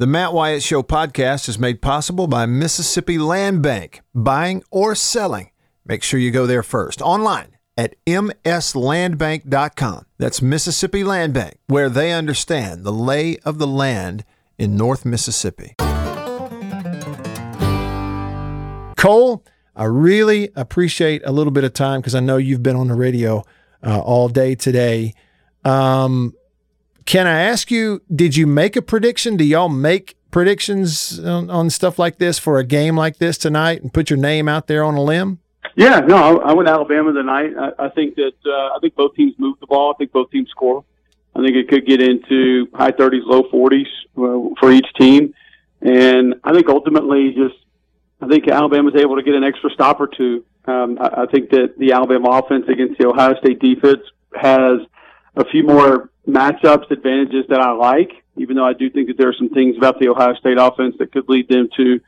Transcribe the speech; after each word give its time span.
The 0.00 0.06
Matt 0.06 0.32
Wyatt 0.32 0.62
Show 0.62 0.84
podcast 0.84 1.48
is 1.48 1.58
made 1.58 1.82
possible 1.82 2.28
by 2.28 2.46
Mississippi 2.46 3.18
Land 3.18 3.64
Bank. 3.64 4.00
Buying 4.14 4.62
or 4.70 4.94
selling, 4.94 5.50
make 5.84 6.04
sure 6.04 6.20
you 6.20 6.30
go 6.30 6.46
there 6.46 6.62
first. 6.62 7.02
Online 7.02 7.56
at 7.76 7.96
mslandbank.com. 8.06 10.06
That's 10.16 10.40
Mississippi 10.40 11.02
Land 11.02 11.34
Bank, 11.34 11.56
where 11.66 11.88
they 11.88 12.12
understand 12.12 12.84
the 12.84 12.92
lay 12.92 13.38
of 13.38 13.58
the 13.58 13.66
land 13.66 14.24
in 14.56 14.76
North 14.76 15.04
Mississippi. 15.04 15.74
Cole, 18.96 19.44
I 19.74 19.84
really 19.86 20.50
appreciate 20.54 21.22
a 21.24 21.32
little 21.32 21.50
bit 21.50 21.64
of 21.64 21.72
time 21.72 22.00
because 22.00 22.14
I 22.14 22.20
know 22.20 22.36
you've 22.36 22.62
been 22.62 22.76
on 22.76 22.86
the 22.86 22.94
radio 22.94 23.42
uh, 23.84 23.98
all 23.98 24.28
day 24.28 24.54
today. 24.54 25.14
Um, 25.64 26.34
can 27.08 27.26
I 27.26 27.40
ask 27.40 27.70
you, 27.70 28.02
did 28.14 28.36
you 28.36 28.46
make 28.46 28.76
a 28.76 28.82
prediction? 28.82 29.38
Do 29.38 29.44
y'all 29.44 29.70
make 29.70 30.14
predictions 30.30 31.18
on, 31.18 31.48
on, 31.48 31.70
stuff 31.70 31.98
like 31.98 32.18
this 32.18 32.38
for 32.38 32.58
a 32.58 32.64
game 32.64 32.98
like 32.98 33.16
this 33.16 33.38
tonight 33.38 33.80
and 33.80 33.90
put 33.90 34.10
your 34.10 34.18
name 34.18 34.46
out 34.46 34.66
there 34.66 34.84
on 34.84 34.94
a 34.94 35.00
limb? 35.00 35.38
Yeah, 35.74 36.00
no, 36.00 36.16
I, 36.16 36.50
I 36.50 36.52
went 36.52 36.68
Alabama 36.68 37.14
tonight. 37.14 37.52
I, 37.58 37.86
I 37.86 37.88
think 37.88 38.16
that 38.16 38.34
uh, 38.44 38.76
I 38.76 38.78
think 38.82 38.94
both 38.94 39.14
teams 39.14 39.32
move 39.38 39.58
the 39.58 39.66
ball. 39.66 39.94
I 39.94 39.96
think 39.96 40.12
both 40.12 40.30
teams 40.30 40.50
score. 40.50 40.84
I 41.34 41.42
think 41.42 41.56
it 41.56 41.70
could 41.70 41.86
get 41.86 42.02
into 42.02 42.68
high 42.74 42.92
30s, 42.92 43.24
low 43.24 43.44
40s 43.44 43.86
uh, 44.18 44.54
for 44.60 44.70
each 44.70 44.86
team, 45.00 45.32
and 45.80 46.34
I 46.44 46.52
think 46.52 46.68
ultimately, 46.68 47.32
just 47.34 47.56
I 48.20 48.28
think 48.28 48.48
Alabama's 48.48 48.96
able 48.96 49.16
to 49.16 49.22
get 49.22 49.34
an 49.34 49.44
extra 49.44 49.70
stop 49.70 49.98
or 49.98 50.08
two. 50.08 50.44
Um, 50.66 50.98
I, 51.00 51.22
I 51.22 51.26
think 51.26 51.48
that 51.50 51.78
the 51.78 51.92
Alabama 51.92 52.28
offense 52.32 52.66
against 52.68 52.98
the 52.98 53.08
Ohio 53.08 53.34
State 53.38 53.60
defense 53.60 54.02
has 54.38 54.80
a 55.38 55.44
few 55.44 55.62
more 55.62 56.10
matchups 56.28 56.90
advantages 56.90 57.46
that 57.48 57.60
I 57.60 57.70
like, 57.72 58.10
even 58.36 58.56
though 58.56 58.66
I 58.66 58.72
do 58.72 58.90
think 58.90 59.06
that 59.08 59.16
there 59.16 59.28
are 59.28 59.34
some 59.34 59.48
things 59.48 59.76
about 59.78 59.98
the 59.98 60.08
Ohio 60.08 60.34
State 60.34 60.58
offense 60.58 60.96
that 60.98 61.12
could 61.12 61.28
lead 61.28 61.48
them 61.48 61.68
to 61.76 62.00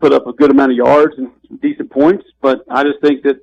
put 0.00 0.12
up 0.12 0.26
a 0.26 0.32
good 0.32 0.50
amount 0.50 0.72
of 0.72 0.76
yards 0.76 1.14
and 1.16 1.30
decent 1.60 1.90
points. 1.90 2.24
But 2.40 2.64
I 2.70 2.84
just 2.84 3.00
think 3.00 3.22
that 3.24 3.36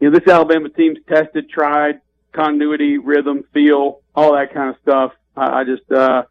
you 0.00 0.10
know 0.10 0.18
this 0.18 0.26
Alabama 0.26 0.70
team's 0.70 0.98
tested, 1.06 1.50
tried 1.50 2.00
continuity, 2.32 2.98
rhythm, 2.98 3.44
feel, 3.52 4.00
all 4.14 4.34
that 4.34 4.52
kind 4.54 4.70
of 4.70 4.76
stuff. 4.82 5.12
I, 5.36 5.60
I 5.60 5.64
just 5.64 5.90
uh, 5.92 6.22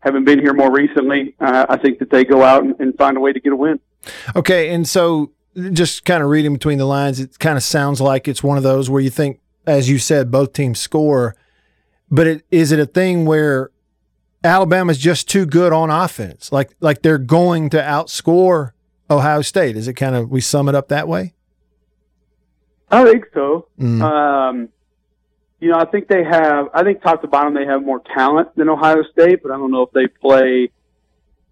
haven't 0.00 0.24
been 0.24 0.40
here 0.40 0.52
more 0.52 0.70
recently. 0.70 1.34
Uh, 1.40 1.66
I 1.68 1.78
think 1.78 1.98
that 2.00 2.10
they 2.10 2.24
go 2.24 2.42
out 2.42 2.64
and, 2.64 2.78
and 2.80 2.94
find 2.96 3.16
a 3.16 3.20
way 3.20 3.32
to 3.32 3.40
get 3.40 3.52
a 3.52 3.56
win. 3.56 3.80
Okay, 4.36 4.70
and 4.70 4.86
so 4.86 5.32
just 5.72 6.04
kind 6.04 6.22
of 6.22 6.28
reading 6.28 6.52
between 6.52 6.78
the 6.78 6.84
lines, 6.84 7.18
it 7.18 7.38
kind 7.38 7.56
of 7.56 7.62
sounds 7.62 8.00
like 8.00 8.28
it's 8.28 8.42
one 8.42 8.58
of 8.58 8.62
those 8.62 8.90
where 8.90 9.00
you 9.00 9.10
think, 9.10 9.40
as 9.66 9.88
you 9.88 9.98
said, 9.98 10.30
both 10.30 10.52
teams 10.52 10.78
score 10.78 11.34
but 12.10 12.26
it, 12.26 12.44
is 12.50 12.72
it 12.72 12.78
a 12.78 12.86
thing 12.86 13.24
where 13.24 13.70
Alabama's 14.42 14.98
just 14.98 15.28
too 15.28 15.46
good 15.46 15.72
on 15.72 15.90
offense? 15.90 16.52
Like 16.52 16.74
like 16.80 17.02
they're 17.02 17.18
going 17.18 17.70
to 17.70 17.78
outscore 17.78 18.72
Ohio 19.10 19.42
State? 19.42 19.76
Is 19.76 19.88
it 19.88 19.94
kind 19.94 20.14
of 20.14 20.30
we 20.30 20.40
sum 20.40 20.68
it 20.68 20.74
up 20.74 20.88
that 20.88 21.08
way? 21.08 21.34
I 22.90 23.04
think 23.04 23.24
so. 23.34 23.68
Mm. 23.78 24.02
Um, 24.02 24.68
you 25.60 25.70
know, 25.70 25.78
I 25.78 25.86
think 25.86 26.08
they 26.08 26.22
have. 26.24 26.68
I 26.74 26.82
think 26.82 27.02
top 27.02 27.22
to 27.22 27.28
bottom 27.28 27.54
they 27.54 27.64
have 27.64 27.82
more 27.82 28.02
talent 28.14 28.54
than 28.56 28.68
Ohio 28.68 29.02
State, 29.12 29.42
but 29.42 29.50
I 29.50 29.56
don't 29.56 29.70
know 29.70 29.82
if 29.82 29.92
they 29.92 30.06
play 30.06 30.70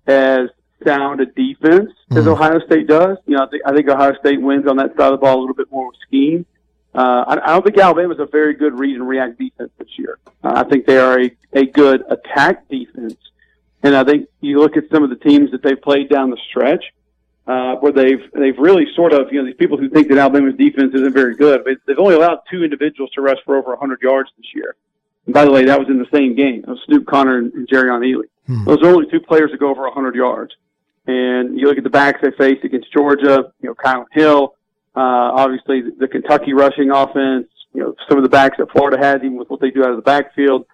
as 0.06 0.48
sound 0.84 1.20
a 1.20 1.26
defense 1.26 1.90
mm. 2.10 2.18
as 2.18 2.26
Ohio 2.26 2.60
State 2.66 2.86
does. 2.86 3.16
You 3.26 3.36
know, 3.36 3.44
I 3.44 3.48
think 3.48 3.62
I 3.66 3.72
think 3.74 3.88
Ohio 3.88 4.12
State 4.20 4.40
wins 4.40 4.66
on 4.66 4.76
that 4.76 4.96
side 4.96 5.12
of 5.12 5.12
the 5.12 5.16
ball 5.18 5.38
a 5.38 5.40
little 5.40 5.54
bit 5.54 5.70
more 5.70 5.88
with 5.88 5.96
scheme. 6.06 6.46
Uh, 6.94 7.24
I, 7.26 7.32
I 7.32 7.46
don't 7.52 7.64
think 7.64 7.78
Alabama 7.78 8.12
is 8.12 8.20
a 8.20 8.26
very 8.26 8.54
good 8.54 8.78
read 8.78 8.96
and 8.96 9.08
react 9.08 9.38
defense 9.38 9.70
this 9.78 9.88
year. 9.98 10.18
Uh, 10.44 10.52
I 10.56 10.64
think 10.64 10.86
they 10.86 10.98
are 10.98 11.20
a, 11.20 11.30
a 11.52 11.66
good 11.66 12.04
attack 12.08 12.68
defense. 12.68 13.16
And 13.82 13.96
I 13.96 14.04
think 14.04 14.28
you 14.40 14.58
look 14.58 14.76
at 14.76 14.84
some 14.90 15.02
of 15.02 15.10
the 15.10 15.16
teams 15.16 15.50
that 15.52 15.62
they've 15.62 15.80
played 15.80 16.08
down 16.08 16.30
the 16.30 16.38
stretch, 16.48 16.84
uh, 17.46 17.74
where 17.76 17.92
they've 17.92 18.22
they've 18.32 18.56
really 18.56 18.86
sort 18.94 19.12
of 19.12 19.32
you 19.32 19.40
know 19.40 19.46
these 19.46 19.56
people 19.56 19.76
who 19.76 19.88
think 19.88 20.08
that 20.08 20.18
Alabama's 20.18 20.54
defense 20.56 20.94
isn't 20.94 21.12
very 21.12 21.34
good, 21.34 21.64
but 21.64 21.78
they've 21.86 21.98
only 21.98 22.14
allowed 22.14 22.40
two 22.48 22.62
individuals 22.62 23.10
to 23.12 23.20
rush 23.20 23.38
for 23.44 23.56
over 23.56 23.70
100 23.70 24.00
yards 24.00 24.30
this 24.36 24.46
year. 24.54 24.76
And 25.26 25.34
by 25.34 25.44
the 25.44 25.50
way, 25.50 25.64
that 25.64 25.78
was 25.78 25.88
in 25.88 25.98
the 25.98 26.06
same 26.12 26.36
game. 26.36 26.60
It 26.60 26.68
was 26.68 26.80
Snoop 26.86 27.06
Conner 27.06 27.38
and, 27.38 27.52
and 27.54 27.68
Jerrion 27.68 28.00
Ealy. 28.00 28.28
Hmm. 28.46 28.64
Those 28.64 28.82
are 28.82 28.88
only 28.88 29.10
two 29.10 29.20
players 29.20 29.50
to 29.50 29.56
go 29.56 29.70
over 29.70 29.82
100 29.82 30.14
yards. 30.14 30.54
And 31.06 31.58
you 31.58 31.66
look 31.66 31.78
at 31.78 31.84
the 31.84 31.90
backs 31.90 32.20
they 32.22 32.30
faced 32.32 32.64
against 32.64 32.92
Georgia, 32.92 33.52
you 33.60 33.68
know, 33.68 33.74
Kylin 33.74 34.06
Hill, 34.12 34.54
uh, 34.94 35.32
obviously, 35.34 35.82
the 35.98 36.06
Kentucky 36.06 36.52
rushing 36.52 36.90
offense, 36.90 37.48
you 37.72 37.80
know, 37.80 37.94
some 38.08 38.18
of 38.18 38.24
the 38.24 38.28
backs 38.28 38.56
that 38.58 38.70
Florida 38.72 38.98
has, 38.98 39.16
even 39.16 39.36
with 39.36 39.48
what 39.48 39.60
they 39.60 39.70
do 39.70 39.82
out 39.84 39.90
of 39.90 39.96
the 39.96 40.02
backfield. 40.02 40.66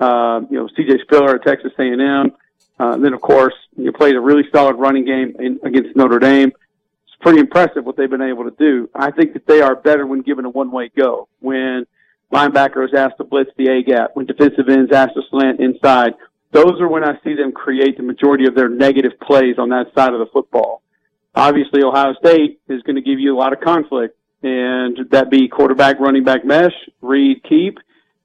Uh, 0.00 0.40
you 0.50 0.58
know, 0.58 0.68
C.J. 0.76 1.00
Spiller 1.02 1.36
at 1.36 1.42
Texas 1.44 1.72
A&M. 1.78 2.32
Uh, 2.78 2.96
then, 2.96 3.12
of 3.12 3.20
course, 3.20 3.54
you 3.76 3.92
played 3.92 4.14
a 4.16 4.20
really 4.20 4.42
solid 4.52 4.76
running 4.76 5.04
game 5.04 5.34
in, 5.38 5.60
against 5.64 5.96
Notre 5.96 6.18
Dame. 6.18 6.48
It's 6.48 7.16
pretty 7.20 7.40
impressive 7.40 7.84
what 7.84 7.96
they've 7.96 8.10
been 8.10 8.22
able 8.22 8.44
to 8.44 8.56
do. 8.58 8.88
I 8.94 9.10
think 9.10 9.32
that 9.34 9.46
they 9.46 9.60
are 9.60 9.76
better 9.76 10.06
when 10.06 10.22
given 10.22 10.44
a 10.44 10.50
one-way 10.50 10.90
go. 10.96 11.28
When 11.40 11.86
linebacker 12.32 12.84
is 12.84 12.94
asked 12.94 13.18
to 13.18 13.24
blitz 13.24 13.50
the 13.56 13.68
A 13.68 13.82
gap, 13.82 14.10
when 14.14 14.26
defensive 14.26 14.68
ends 14.68 14.92
asked 14.92 15.14
to 15.14 15.22
slant 15.30 15.60
inside, 15.60 16.14
those 16.50 16.80
are 16.80 16.88
when 16.88 17.04
I 17.04 17.18
see 17.22 17.34
them 17.34 17.52
create 17.52 17.96
the 17.96 18.02
majority 18.04 18.46
of 18.46 18.54
their 18.54 18.68
negative 18.68 19.18
plays 19.20 19.58
on 19.58 19.68
that 19.70 19.92
side 19.94 20.12
of 20.12 20.20
the 20.20 20.26
football 20.32 20.82
obviously 21.34 21.82
Ohio 21.82 22.14
State 22.14 22.60
is 22.68 22.82
going 22.82 22.96
to 22.96 23.02
give 23.02 23.18
you 23.18 23.34
a 23.34 23.38
lot 23.38 23.52
of 23.52 23.60
conflict, 23.60 24.16
and 24.42 24.98
that 25.10 25.30
be 25.30 25.48
quarterback, 25.48 26.00
running 26.00 26.24
back 26.24 26.44
mesh, 26.44 26.74
read, 27.00 27.42
keep, 27.48 27.78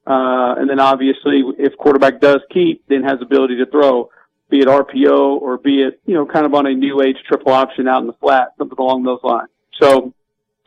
uh, 0.06 0.56
and 0.58 0.70
then 0.70 0.80
obviously 0.80 1.44
if 1.58 1.78
quarterback 1.78 2.20
does 2.20 2.40
keep, 2.52 2.84
then 2.88 3.04
has 3.04 3.22
ability 3.22 3.58
to 3.58 3.66
throw, 3.68 4.10
be 4.50 4.60
it 4.60 4.68
RPO 4.68 5.42
or 5.42 5.58
be 5.58 5.84
it 5.84 6.02
you 6.06 6.16
know 6.16 6.26
kind 6.26 6.46
of 6.46 6.54
on 6.54 6.66
a 6.66 6.74
new 6.74 7.02
age 7.02 7.18
triple 7.28 7.52
option 7.52 7.88
out 7.88 8.02
in 8.02 8.08
the 8.08 8.14
flat, 8.14 8.54
something 8.58 8.78
along 8.78 9.04
those 9.04 9.20
lines. 9.24 9.50
So 9.82 10.14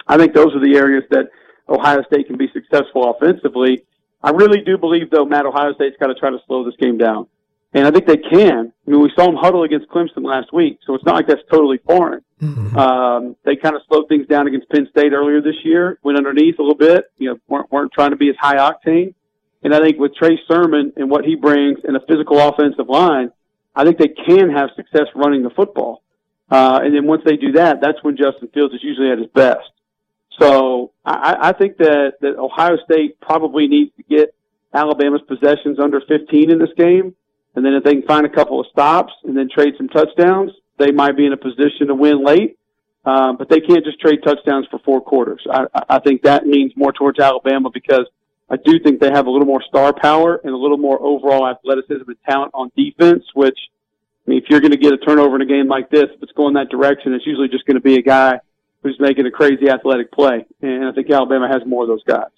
I 0.06 0.16
think 0.16 0.34
those 0.34 0.54
are 0.54 0.60
the 0.60 0.76
areas 0.76 1.04
that 1.10 1.30
Ohio 1.68 2.02
State 2.04 2.26
can 2.26 2.36
be 2.36 2.48
successful 2.52 3.10
offensively. 3.10 3.84
I 4.22 4.30
really 4.30 4.60
do 4.60 4.78
believe 4.78 5.10
though, 5.10 5.24
Matt, 5.24 5.46
Ohio 5.46 5.74
State's 5.74 5.96
got 5.98 6.06
to 6.06 6.14
try 6.14 6.30
to 6.30 6.38
slow 6.46 6.64
this 6.64 6.76
game 6.76 6.96
down. 6.96 7.26
And 7.74 7.86
I 7.86 7.90
think 7.90 8.06
they 8.06 8.18
can. 8.18 8.72
I 8.86 8.90
mean, 8.90 9.00
we 9.00 9.10
saw 9.16 9.26
them 9.26 9.36
huddle 9.36 9.62
against 9.62 9.88
Clemson 9.88 10.24
last 10.24 10.52
week, 10.52 10.78
so 10.86 10.94
it's 10.94 11.04
not 11.04 11.14
like 11.14 11.26
that's 11.26 11.42
totally 11.50 11.78
foreign. 11.78 12.22
Mm-hmm. 12.40 12.76
Um, 12.76 13.36
they 13.44 13.56
kind 13.56 13.74
of 13.74 13.82
slowed 13.88 14.08
things 14.08 14.26
down 14.26 14.46
against 14.46 14.68
Penn 14.68 14.88
State 14.90 15.12
earlier 15.12 15.40
this 15.40 15.54
year, 15.64 15.98
went 16.02 16.18
underneath 16.18 16.58
a 16.58 16.62
little 16.62 16.76
bit, 16.76 17.10
you 17.16 17.30
know, 17.30 17.38
weren't, 17.48 17.72
weren't 17.72 17.92
trying 17.92 18.10
to 18.10 18.16
be 18.16 18.28
as 18.28 18.36
high 18.38 18.56
octane. 18.56 19.14
And 19.62 19.74
I 19.74 19.80
think 19.80 19.98
with 19.98 20.14
Trey 20.14 20.38
Sermon 20.48 20.92
and 20.96 21.08
what 21.08 21.24
he 21.24 21.34
brings 21.34 21.78
in 21.84 21.96
a 21.96 22.00
physical 22.00 22.38
offensive 22.40 22.88
line, 22.88 23.30
I 23.74 23.84
think 23.84 23.96
they 23.96 24.08
can 24.08 24.50
have 24.50 24.70
success 24.76 25.06
running 25.14 25.42
the 25.42 25.50
football. 25.50 26.02
Uh, 26.50 26.80
and 26.82 26.94
then 26.94 27.06
once 27.06 27.22
they 27.24 27.36
do 27.36 27.52
that, 27.52 27.80
that's 27.80 28.02
when 28.02 28.18
Justin 28.18 28.48
Fields 28.52 28.74
is 28.74 28.80
usually 28.82 29.10
at 29.10 29.18
his 29.18 29.28
best. 29.28 29.70
So 30.38 30.92
I, 31.06 31.36
I 31.40 31.52
think 31.52 31.78
that, 31.78 32.14
that 32.20 32.36
Ohio 32.36 32.76
State 32.84 33.18
probably 33.20 33.68
needs 33.68 33.92
to 33.96 34.02
get 34.02 34.34
Alabama's 34.74 35.22
possessions 35.26 35.78
under 35.78 36.02
15 36.06 36.50
in 36.50 36.58
this 36.58 36.72
game 36.76 37.14
and 37.54 37.64
then 37.64 37.74
if 37.74 37.84
they 37.84 37.92
can 37.92 38.02
find 38.02 38.26
a 38.26 38.30
couple 38.30 38.60
of 38.60 38.66
stops 38.68 39.12
and 39.24 39.36
then 39.36 39.48
trade 39.52 39.74
some 39.76 39.88
touchdowns, 39.88 40.52
they 40.78 40.90
might 40.90 41.16
be 41.16 41.26
in 41.26 41.32
a 41.32 41.36
position 41.36 41.88
to 41.88 41.94
win 41.94 42.24
late. 42.24 42.58
Um, 43.04 43.36
but 43.36 43.48
they 43.48 43.60
can't 43.60 43.84
just 43.84 44.00
trade 44.00 44.20
touchdowns 44.24 44.66
for 44.70 44.78
four 44.84 45.00
quarters. 45.00 45.44
I, 45.50 45.66
I 45.88 45.98
think 45.98 46.22
that 46.22 46.46
means 46.46 46.72
more 46.76 46.92
towards 46.92 47.18
Alabama 47.18 47.68
because 47.68 48.06
I 48.48 48.56
do 48.56 48.78
think 48.78 49.00
they 49.00 49.10
have 49.10 49.26
a 49.26 49.30
little 49.30 49.46
more 49.46 49.62
star 49.62 49.92
power 49.92 50.40
and 50.44 50.52
a 50.52 50.56
little 50.56 50.76
more 50.76 51.02
overall 51.02 51.48
athleticism 51.48 52.04
and 52.06 52.16
talent 52.28 52.52
on 52.54 52.70
defense, 52.76 53.24
which, 53.34 53.58
I 54.26 54.30
mean, 54.30 54.38
if 54.38 54.44
you're 54.48 54.60
going 54.60 54.70
to 54.70 54.76
get 54.76 54.92
a 54.92 54.98
turnover 54.98 55.34
in 55.34 55.42
a 55.42 55.46
game 55.46 55.66
like 55.66 55.90
this, 55.90 56.04
if 56.14 56.22
it's 56.22 56.32
going 56.32 56.54
that 56.54 56.68
direction, 56.68 57.12
it's 57.12 57.26
usually 57.26 57.48
just 57.48 57.66
going 57.66 57.76
to 57.76 57.82
be 57.82 57.96
a 57.96 58.02
guy 58.02 58.38
who's 58.84 58.96
making 59.00 59.26
a 59.26 59.32
crazy 59.32 59.68
athletic 59.68 60.12
play. 60.12 60.46
And 60.60 60.84
I 60.84 60.92
think 60.92 61.10
Alabama 61.10 61.48
has 61.48 61.62
more 61.66 61.82
of 61.82 61.88
those 61.88 62.04
guys. 62.04 62.30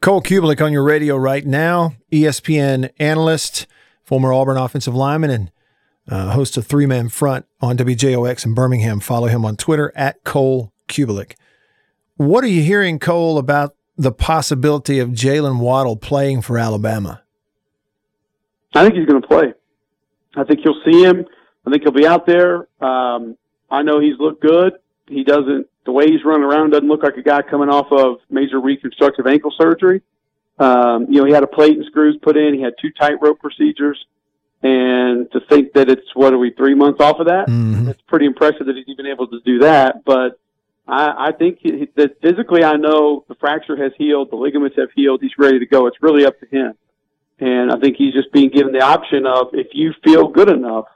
Cole 0.00 0.22
Cubelic 0.22 0.64
on 0.64 0.72
your 0.72 0.82
radio 0.82 1.16
right 1.16 1.44
now, 1.44 1.94
ESPN 2.10 2.90
analyst 2.98 3.66
former 4.08 4.32
Auburn 4.32 4.56
offensive 4.56 4.94
lineman 4.94 5.30
and 5.30 5.50
uh, 6.10 6.30
host 6.30 6.56
of 6.56 6.66
Three 6.66 6.86
Man 6.86 7.10
Front 7.10 7.44
on 7.60 7.76
WJOX 7.76 8.46
in 8.46 8.54
Birmingham. 8.54 9.00
Follow 9.00 9.26
him 9.26 9.44
on 9.44 9.54
Twitter 9.54 9.92
at 9.94 10.24
Cole 10.24 10.72
Cubelic. 10.88 11.34
What 12.16 12.42
are 12.42 12.48
you 12.48 12.62
hearing, 12.62 12.98
Cole, 12.98 13.36
about 13.36 13.76
the 13.98 14.10
possibility 14.10 14.98
of 14.98 15.10
Jalen 15.10 15.60
Waddle 15.60 15.96
playing 15.96 16.40
for 16.40 16.56
Alabama? 16.56 17.22
I 18.74 18.82
think 18.82 18.94
he's 18.94 19.04
going 19.04 19.20
to 19.20 19.28
play. 19.28 19.52
I 20.36 20.44
think 20.44 20.60
you'll 20.64 20.80
see 20.90 21.02
him. 21.04 21.26
I 21.66 21.70
think 21.70 21.82
he'll 21.82 21.92
be 21.92 22.06
out 22.06 22.24
there. 22.24 22.66
Um, 22.80 23.36
I 23.70 23.82
know 23.82 24.00
he's 24.00 24.18
looked 24.18 24.40
good. 24.40 24.72
He 25.06 25.22
doesn't, 25.22 25.66
the 25.84 25.92
way 25.92 26.06
he's 26.06 26.24
running 26.24 26.44
around 26.44 26.70
doesn't 26.70 26.88
look 26.88 27.02
like 27.02 27.18
a 27.18 27.22
guy 27.22 27.42
coming 27.42 27.68
off 27.68 27.92
of 27.92 28.20
major 28.30 28.58
reconstructive 28.58 29.26
ankle 29.26 29.52
surgery. 29.60 30.00
Um, 30.58 31.06
you 31.08 31.20
know, 31.20 31.24
he 31.24 31.32
had 31.32 31.42
a 31.42 31.48
plate 31.48 31.76
and 31.76 31.86
screws 31.86 32.18
put 32.20 32.36
in. 32.36 32.54
He 32.54 32.62
had 32.62 32.74
two 32.80 32.90
tightrope 32.90 33.40
procedures. 33.40 34.04
And 34.60 35.30
to 35.30 35.40
think 35.48 35.72
that 35.74 35.88
it's, 35.88 36.06
what 36.14 36.32
are 36.32 36.38
we, 36.38 36.50
three 36.50 36.74
months 36.74 37.00
off 37.00 37.20
of 37.20 37.26
that? 37.26 37.46
Mm-hmm. 37.46 37.88
It's 37.90 38.02
pretty 38.08 38.26
impressive 38.26 38.66
that 38.66 38.74
he's 38.76 38.88
even 38.88 39.06
able 39.06 39.28
to 39.28 39.40
do 39.44 39.60
that. 39.60 40.04
But 40.04 40.40
I, 40.88 41.28
I 41.28 41.32
think 41.32 41.58
he, 41.62 41.88
that 41.94 42.20
physically, 42.20 42.64
I 42.64 42.74
know 42.74 43.24
the 43.28 43.36
fracture 43.36 43.76
has 43.76 43.92
healed, 43.96 44.32
the 44.32 44.36
ligaments 44.36 44.76
have 44.76 44.88
healed. 44.96 45.20
He's 45.22 45.38
ready 45.38 45.60
to 45.60 45.66
go. 45.66 45.86
It's 45.86 46.02
really 46.02 46.26
up 46.26 46.40
to 46.40 46.46
him. 46.46 46.74
And 47.38 47.70
I 47.70 47.78
think 47.78 47.96
he's 47.96 48.14
just 48.14 48.32
being 48.32 48.48
given 48.48 48.72
the 48.72 48.82
option 48.82 49.26
of 49.26 49.50
if 49.52 49.68
you 49.72 49.94
feel 50.02 50.26
good 50.26 50.50
enough, 50.50 50.86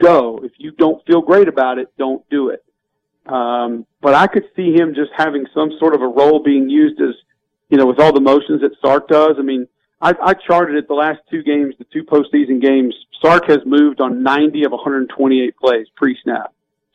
go. 0.00 0.38
If 0.44 0.52
you 0.58 0.70
don't 0.70 1.04
feel 1.06 1.22
great 1.22 1.48
about 1.48 1.78
it, 1.78 1.92
don't 1.98 2.22
do 2.30 2.50
it. 2.50 2.64
Um, 3.26 3.84
but 4.00 4.14
I 4.14 4.28
could 4.28 4.44
see 4.54 4.72
him 4.72 4.94
just 4.94 5.10
having 5.16 5.46
some 5.52 5.72
sort 5.80 5.96
of 5.96 6.02
a 6.02 6.06
role 6.06 6.40
being 6.40 6.70
used 6.70 7.00
as, 7.00 7.16
you 7.72 7.78
know, 7.78 7.86
with 7.86 7.98
all 7.98 8.12
the 8.12 8.20
motions 8.20 8.60
that 8.60 8.72
Sark 8.82 9.08
does. 9.08 9.36
I 9.38 9.42
mean, 9.42 9.66
I, 10.02 10.14
I 10.22 10.34
charted 10.34 10.76
it 10.76 10.88
the 10.88 10.94
last 10.94 11.20
two 11.30 11.42
games, 11.42 11.74
the 11.78 11.86
two 11.90 12.04
postseason 12.04 12.60
games. 12.60 12.94
Sark 13.22 13.48
has 13.48 13.60
moved 13.64 13.98
on 13.98 14.22
90 14.22 14.64
of 14.64 14.72
128 14.72 15.56
plays 15.56 15.86
pre-snap. 15.96 16.52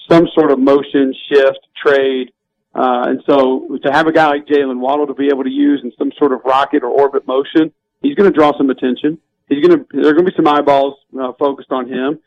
Some 0.08 0.28
sort 0.36 0.52
of 0.52 0.60
motion, 0.60 1.16
shift, 1.28 1.66
trade. 1.84 2.32
Uh, 2.76 3.06
and 3.08 3.24
so 3.28 3.80
to 3.84 3.92
have 3.92 4.06
a 4.06 4.12
guy 4.12 4.28
like 4.28 4.46
Jalen 4.46 4.78
Waddle 4.78 5.08
to 5.08 5.16
be 5.16 5.30
able 5.30 5.46
to 5.46 5.50
use 5.50 5.82
in 5.84 5.92
some 5.98 6.12
sort 6.16 6.32
of 6.32 6.42
rocket 6.46 6.84
or 6.84 6.90
orbit 6.90 7.26
motion, 7.26 7.74
he's 8.04 8.14
going 8.14 8.32
to 8.32 8.38
draw 8.38 8.56
some 8.56 8.70
attention. 8.70 9.18
He's 9.50 9.66
going 9.66 9.80
to, 9.80 9.86
there 9.92 10.12
are 10.12 10.14
going 10.14 10.26
to 10.26 10.32
be 10.32 10.36
some 10.36 10.48
eyeballs 10.48 11.00
uh, 11.20 11.34
focused 11.40 11.72
on 11.72 11.92
him. 11.92 12.20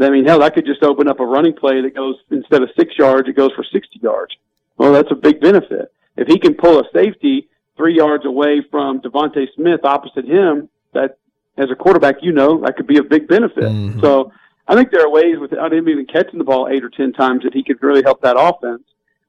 I 0.00 0.08
mean, 0.08 0.24
hell, 0.24 0.38
that 0.38 0.54
could 0.54 0.64
just 0.64 0.82
open 0.82 1.08
up 1.08 1.20
a 1.20 1.26
running 1.26 1.52
play 1.52 1.82
that 1.82 1.94
goes 1.94 2.14
instead 2.30 2.62
of 2.62 2.70
six 2.74 2.96
yards, 2.96 3.28
it 3.28 3.36
goes 3.36 3.52
for 3.54 3.64
60 3.64 3.98
yards. 4.00 4.34
Well, 4.78 4.94
that's 4.94 5.10
a 5.10 5.16
big 5.16 5.42
benefit. 5.42 5.92
If 6.16 6.26
he 6.26 6.38
can 6.38 6.54
pull 6.54 6.78
a 6.78 6.84
safety 6.94 7.48
three 7.78 7.96
yards 7.96 8.26
away 8.26 8.62
from 8.70 9.00
DeVonta 9.00 9.46
Smith 9.54 9.80
opposite 9.84 10.26
him, 10.26 10.68
that 10.92 11.16
as 11.56 11.70
a 11.70 11.74
quarterback, 11.74 12.16
you 12.20 12.32
know, 12.32 12.60
that 12.60 12.76
could 12.76 12.86
be 12.86 12.98
a 12.98 13.02
big 13.02 13.26
benefit. 13.26 13.64
Mm-hmm. 13.64 14.00
So 14.00 14.32
I 14.66 14.74
think 14.74 14.90
there 14.90 15.02
are 15.02 15.10
ways 15.10 15.38
without 15.40 15.72
him 15.72 15.88
even 15.88 16.04
catching 16.04 16.38
the 16.38 16.44
ball 16.44 16.68
eight 16.70 16.84
or 16.84 16.90
10 16.90 17.14
times 17.14 17.44
that 17.44 17.54
he 17.54 17.64
could 17.64 17.82
really 17.82 18.02
help 18.02 18.20
that 18.20 18.36
offense. 18.38 18.82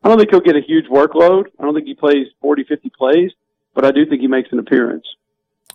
I 0.04 0.10
don't 0.10 0.18
think 0.18 0.30
he'll 0.30 0.42
get 0.42 0.56
a 0.56 0.62
huge 0.62 0.86
workload. 0.88 1.46
I 1.60 1.64
don't 1.64 1.74
think 1.74 1.88
he 1.88 1.94
plays 1.94 2.28
40, 2.42 2.66
50 2.66 2.90
plays, 2.90 3.32
but 3.74 3.86
I 3.86 3.92
do 3.92 4.06
think 4.06 4.22
he 4.22 4.28
makes 4.28 4.52
an 4.52 4.60
appearance. 4.60 5.06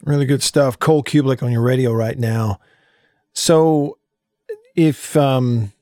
Really 0.03 0.27
good 0.27 0.43
stuff. 0.43 0.79
Cole 0.79 1.03
Cubelic 1.03 1.43
on 1.43 1.51
your 1.51 1.63
radio 1.63 1.93
right 1.93 2.19
now. 2.19 2.61
So 3.33 3.99
if 4.75 5.17
um, 5.17 5.73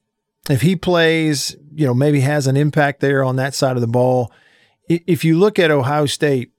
if 0.49 0.63
he 0.63 0.77
plays, 0.77 1.57
you 1.75 1.87
know, 1.87 1.95
maybe 1.95 2.21
has 2.21 2.47
an 2.47 2.57
impact 2.57 3.01
there 3.01 3.25
on 3.25 3.37
that 3.37 3.55
side 3.55 3.77
of 3.77 3.81
the 3.81 3.87
ball. 3.89 4.33
If 4.89 5.25
you 5.25 5.39
look 5.39 5.59
at 5.59 5.71
Ohio 5.71 6.07
State 6.07 6.52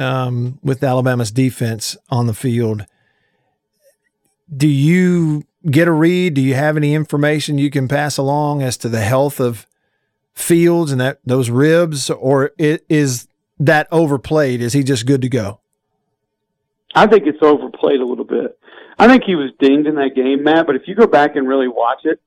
um, 0.00 0.58
with 0.62 0.82
Alabama's 0.82 1.30
defense 1.30 1.96
on 2.08 2.26
the 2.26 2.34
field, 2.34 2.86
do 4.54 4.66
you 4.66 5.44
get 5.70 5.86
a 5.86 5.92
read? 5.92 6.34
Do 6.34 6.40
you 6.40 6.54
have 6.54 6.76
any 6.76 6.94
information 6.94 7.58
you 7.58 7.70
can 7.70 7.86
pass 7.86 8.16
along 8.16 8.62
as 8.62 8.76
to 8.78 8.88
the 8.88 9.00
health 9.00 9.40
of 9.40 9.66
Fields 10.32 10.90
and 10.90 11.00
that 11.00 11.18
those 11.24 11.50
ribs, 11.50 12.08
or 12.08 12.52
is 12.58 13.28
that 13.58 13.88
overplayed? 13.92 14.62
Is 14.62 14.72
he 14.72 14.82
just 14.82 15.04
good 15.04 15.20
to 15.22 15.28
go? 15.28 15.60
I 16.94 17.06
think 17.06 17.26
it's 17.26 17.42
overplayed 17.42 18.00
a 18.00 18.06
little 18.06 18.24
bit. 18.24 18.58
I 18.98 19.06
think 19.06 19.24
he 19.24 19.34
was 19.34 19.50
dinged 19.58 19.86
in 19.86 19.96
that 19.96 20.14
game, 20.14 20.42
Matt. 20.42 20.66
But 20.66 20.76
if 20.76 20.82
you 20.86 20.94
go 20.94 21.06
back 21.06 21.36
and 21.36 21.46
really 21.46 21.68
watch 21.68 22.00
it, 22.04 22.20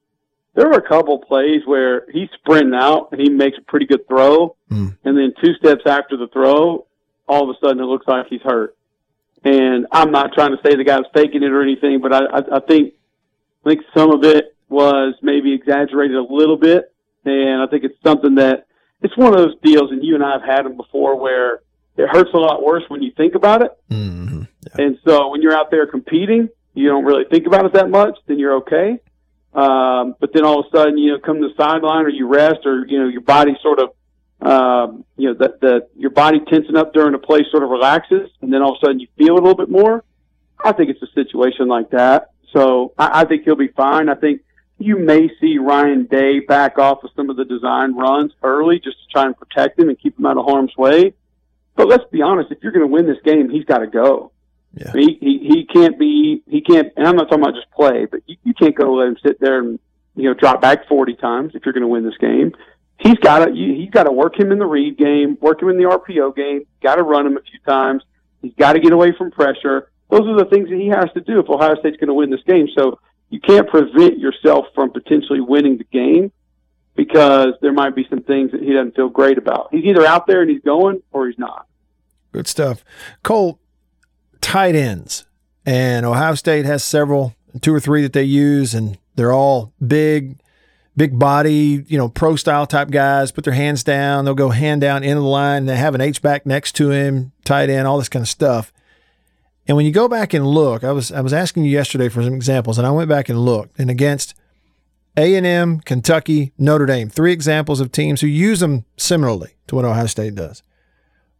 there 0.54 0.68
were 0.68 0.78
a 0.78 0.88
couple 0.88 1.18
plays 1.20 1.62
where 1.66 2.06
he's 2.12 2.30
sprinting 2.36 2.76
out 2.76 3.10
and 3.12 3.20
he 3.20 3.30
makes 3.30 3.58
a 3.58 3.62
pretty 3.62 3.88
good 3.88 4.08
throw, 4.08 4.56
mm. 4.70 4.96
and 5.04 5.18
then 5.18 5.34
two 5.44 5.54
steps 5.56 5.82
after 5.86 6.16
the 6.16 6.28
throw, 6.28 6.86
all 7.28 7.50
of 7.50 7.56
a 7.56 7.60
sudden 7.66 7.82
it 7.82 7.86
looks 7.86 8.08
like 8.08 8.28
he's 8.28 8.42
hurt. 8.42 8.76
And 9.44 9.88
I'm 9.92 10.12
not 10.12 10.34
trying 10.34 10.52
to 10.52 10.62
say 10.64 10.76
the 10.76 10.84
guy's 10.84 11.04
faking 11.14 11.44
it 11.44 11.52
or 11.52 11.62
anything, 11.62 12.00
but 12.02 12.14
I, 12.14 12.26
I, 12.26 12.58
I 12.58 12.60
think 12.60 12.94
I 13.66 13.70
think 13.70 13.82
some 13.96 14.12
of 14.12 14.24
it 14.24 14.56
was 14.70 15.16
maybe 15.22 15.54
exaggerated 15.54 16.18
a 16.18 16.24
little 16.24 16.58
bit, 16.58 16.94
and 17.26 17.62
I 17.62 17.68
think 17.68 17.84
it's 17.84 18.02
something 18.04 18.36
that 18.36 18.68
it's 19.02 19.16
one 19.18 19.34
of 19.34 19.40
those 19.40 19.56
deals, 19.62 19.92
and 19.92 20.04
you 20.04 20.16
and 20.16 20.24
I 20.24 20.32
have 20.32 20.44
had 20.44 20.66
them 20.66 20.78
before 20.78 21.20
where 21.20 21.62
it 21.98 22.10
hurts 22.10 22.32
a 22.34 22.38
lot 22.38 22.64
worse 22.64 22.84
when 22.88 23.04
you 23.04 23.12
think 23.16 23.36
about 23.36 23.62
it. 23.62 23.72
Mm-hmm. 23.90 24.44
Yeah. 24.78 24.86
And 24.86 24.98
so 25.06 25.30
when 25.30 25.42
you're 25.42 25.56
out 25.56 25.72
there 25.72 25.86
competing, 25.88 26.50
you 26.74 26.88
don't 26.88 27.06
really 27.06 27.26
think 27.30 27.46
about 27.46 27.66
it 27.66 27.74
that 27.74 27.90
much, 27.90 28.18
then 28.28 28.40
you're 28.40 28.56
okay. 28.58 29.00
Um, 29.54 30.16
but 30.20 30.34
then 30.34 30.44
all 30.46 30.62
of 30.62 30.66
a 30.68 30.78
sudden, 30.78 30.98
you 30.98 31.12
know, 31.12 31.20
come 31.20 31.42
to 31.42 31.50
the 31.50 31.54
sideline 31.56 32.06
or 32.06 32.10
you 32.10 32.28
rest 32.28 32.66
or, 32.66 32.86
you 32.88 33.00
know, 33.00 33.08
your 33.08 33.22
body 33.22 33.56
sort 33.62 33.80
of, 33.80 33.90
um, 34.46 35.06
you 35.18 35.30
know, 35.30 35.36
that, 35.40 35.62
that 35.62 35.90
your 35.96 36.12
body 36.12 36.40
tensing 36.48 36.76
up 36.76 36.94
during 36.94 37.14
a 37.14 37.20
play 37.20 37.46
sort 37.50 37.64
of 37.64 37.70
relaxes 37.70 38.30
and 38.42 38.52
then 38.52 38.62
all 38.62 38.74
of 38.74 38.78
a 38.82 38.86
sudden 38.86 39.00
you 39.00 39.08
feel 39.18 39.34
a 39.34 39.36
little 39.36 39.56
bit 39.56 39.70
more. 39.70 40.04
I 40.64 40.72
think 40.74 40.90
it's 40.90 41.02
a 41.02 41.12
situation 41.14 41.68
like 41.68 41.92
that. 41.92 42.32
So 42.52 42.94
I, 42.98 43.22
I 43.22 43.26
think 43.26 43.44
he'll 43.44 43.56
be 43.56 43.70
fine. 43.70 44.10
I 44.10 44.16
think 44.16 44.42
you 44.78 44.98
may 44.98 45.30
see 45.40 45.58
Ryan 45.58 46.06
Day 46.06 46.40
back 46.40 46.78
off 46.78 47.04
of 47.04 47.12
some 47.16 47.30
of 47.30 47.38
the 47.38 47.46
design 47.46 47.96
runs 47.96 48.34
early 48.44 48.80
just 48.80 48.98
to 49.04 49.08
try 49.12 49.26
and 49.26 49.38
protect 49.38 49.80
him 49.80 49.90
and 49.90 50.00
keep 50.00 50.18
him 50.20 50.26
out 50.26 50.38
of 50.38 50.46
harm's 50.46 50.76
way. 50.78 51.14
But 51.76 51.88
let's 51.88 52.04
be 52.12 52.22
honest, 52.22 52.52
if 52.52 52.60
you're 52.62 52.72
going 52.72 52.88
to 52.88 52.92
win 52.92 53.08
this 53.08 53.22
game, 53.24 53.50
he's 53.50 53.66
got 53.66 53.80
to 53.80 53.88
go. 53.88 54.32
Yeah. 54.76 54.92
he, 54.94 55.18
he 55.22 55.38
he 55.48 55.66
can't 55.66 56.00
be 56.00 56.42
he 56.48 56.62
can't 56.62 56.92
and 56.98 57.08
I'm 57.08 57.16
not 57.16 57.30
talking 57.30 57.44
about 57.44 57.54
just 57.54 57.70
play, 57.72 58.06
but 58.06 58.22
you, 58.26 58.38
you 58.44 58.54
can't 58.56 58.76
go 58.76 58.96
let 58.96 59.08
him 59.08 59.18
sit 59.24 59.40
there 59.40 59.60
and 59.60 59.78
you 60.16 60.24
know 60.24 60.34
drop 60.34 60.62
back 60.62 60.88
40 60.88 61.14
times 61.16 61.52
if 61.54 61.64
you're 61.64 61.74
going 61.74 61.84
to 61.84 61.88
win 61.88 62.04
this 62.04 62.18
game. 62.18 62.54
He's 63.00 63.18
got 63.18 63.46
to 63.46 63.54
he's 63.54 63.90
got 63.90 64.04
to 64.04 64.12
work 64.12 64.40
him 64.40 64.52
in 64.52 64.60
the 64.60 64.66
read 64.66 64.98
game, 64.98 65.38
work 65.42 65.62
him 65.62 65.70
in 65.70 65.78
the 65.78 65.84
RPO 65.84 66.36
game. 66.36 66.66
Got 66.82 66.96
to 66.96 67.04
run 67.04 67.28
him 67.28 67.38
a 67.38 67.42
few 67.42 67.60
times. 67.68 68.04
He's 68.42 68.54
got 68.56 68.74
to 68.74 68.80
get 68.80 68.94
away 68.94 69.14
from 69.18 69.32
pressure. 69.32 69.90
Those 70.10 70.22
are 70.22 70.38
the 70.38 70.46
things 70.46 70.70
that 70.70 70.78
he 70.78 70.88
has 70.88 71.12
to 71.14 71.22
do 71.22 71.40
if 71.40 71.50
Ohio 71.50 71.76
State's 71.80 71.98
going 71.98 72.10
to 72.10 72.14
win 72.14 72.30
this 72.30 72.44
game. 72.46 72.68
So 72.78 73.00
you 73.30 73.40
can't 73.40 73.68
prevent 73.68 74.20
yourself 74.20 74.68
from 74.76 74.92
potentially 74.92 75.42
winning 75.42 75.78
the 75.78 75.86
game 75.86 76.32
because 76.96 77.54
there 77.62 77.74
might 77.74 77.96
be 77.96 78.06
some 78.10 78.22
things 78.22 78.52
that 78.52 78.62
he 78.62 78.74
doesn't 78.74 78.96
feel 78.96 79.10
great 79.10 79.38
about. 79.38 79.70
He's 79.72 79.86
either 79.86 80.06
out 80.06 80.28
there 80.28 80.42
and 80.42 80.50
he's 80.52 80.62
going 80.62 81.02
or 81.12 81.28
he's 81.28 81.40
not. 81.40 81.68
Good 82.32 82.48
stuff. 82.48 82.84
Cole, 83.24 83.60
tight 84.42 84.76
ends. 84.76 85.26
And 85.66 86.06
Ohio 86.06 86.36
State 86.36 86.66
has 86.66 86.84
several, 86.84 87.36
two 87.62 87.74
or 87.74 87.80
three 87.80 88.02
that 88.02 88.14
they 88.14 88.24
use, 88.24 88.74
and 88.74 88.98
they're 89.16 89.32
all 89.32 89.72
big, 89.86 90.40
big 90.96 91.18
body, 91.18 91.84
you 91.88 91.98
know, 91.98 92.10
pro 92.10 92.36
style 92.36 92.66
type 92.66 92.92
guys. 92.92 93.32
Put 93.32 93.44
their 93.44 93.54
hands 93.54 93.84
down. 93.84 94.26
They'll 94.26 94.36
go 94.36 94.50
hand 94.50 94.82
down 94.82 95.04
into 95.04 95.22
the 95.22 95.28
line. 95.28 95.66
They 95.66 95.76
have 95.76 95.96
an 95.96 96.02
H 96.02 96.22
back 96.22 96.46
next 96.46 96.74
to 96.74 96.92
him, 96.92 97.32
tight 97.46 97.70
end, 97.70 97.88
all 97.88 97.98
this 97.98 98.10
kind 98.10 98.24
of 98.24 98.30
stuff. 98.30 98.72
And 99.68 99.78
when 99.78 99.86
you 99.86 99.92
go 99.92 100.08
back 100.08 100.34
and 100.34 100.46
look, 100.46 100.84
I 100.84 100.92
was 100.92 101.12
I 101.12 101.22
was 101.22 101.34
asking 101.34 101.66
you 101.66 101.72
yesterday 101.72 102.10
for 102.10 102.22
some 102.22 102.34
examples, 102.34 102.78
and 102.78 102.86
I 102.86 102.92
went 102.92 103.10
back 103.10 103.30
and 103.30 103.40
looked, 103.40 103.80
and 103.80 103.90
against 103.90 104.34
A 105.16 105.36
and 105.36 105.46
M, 105.46 105.80
Kentucky, 105.80 106.52
Notre 106.58 106.86
Dame, 106.86 107.10
three 107.10 107.32
examples 107.32 107.80
of 107.80 107.92
teams 107.92 108.22
who 108.22 108.28
use 108.28 108.60
them 108.60 108.86
similarly 108.98 109.56
to 109.68 109.76
what 109.76 109.86
Ohio 109.86 110.08
State 110.08 110.36
does. 110.36 110.64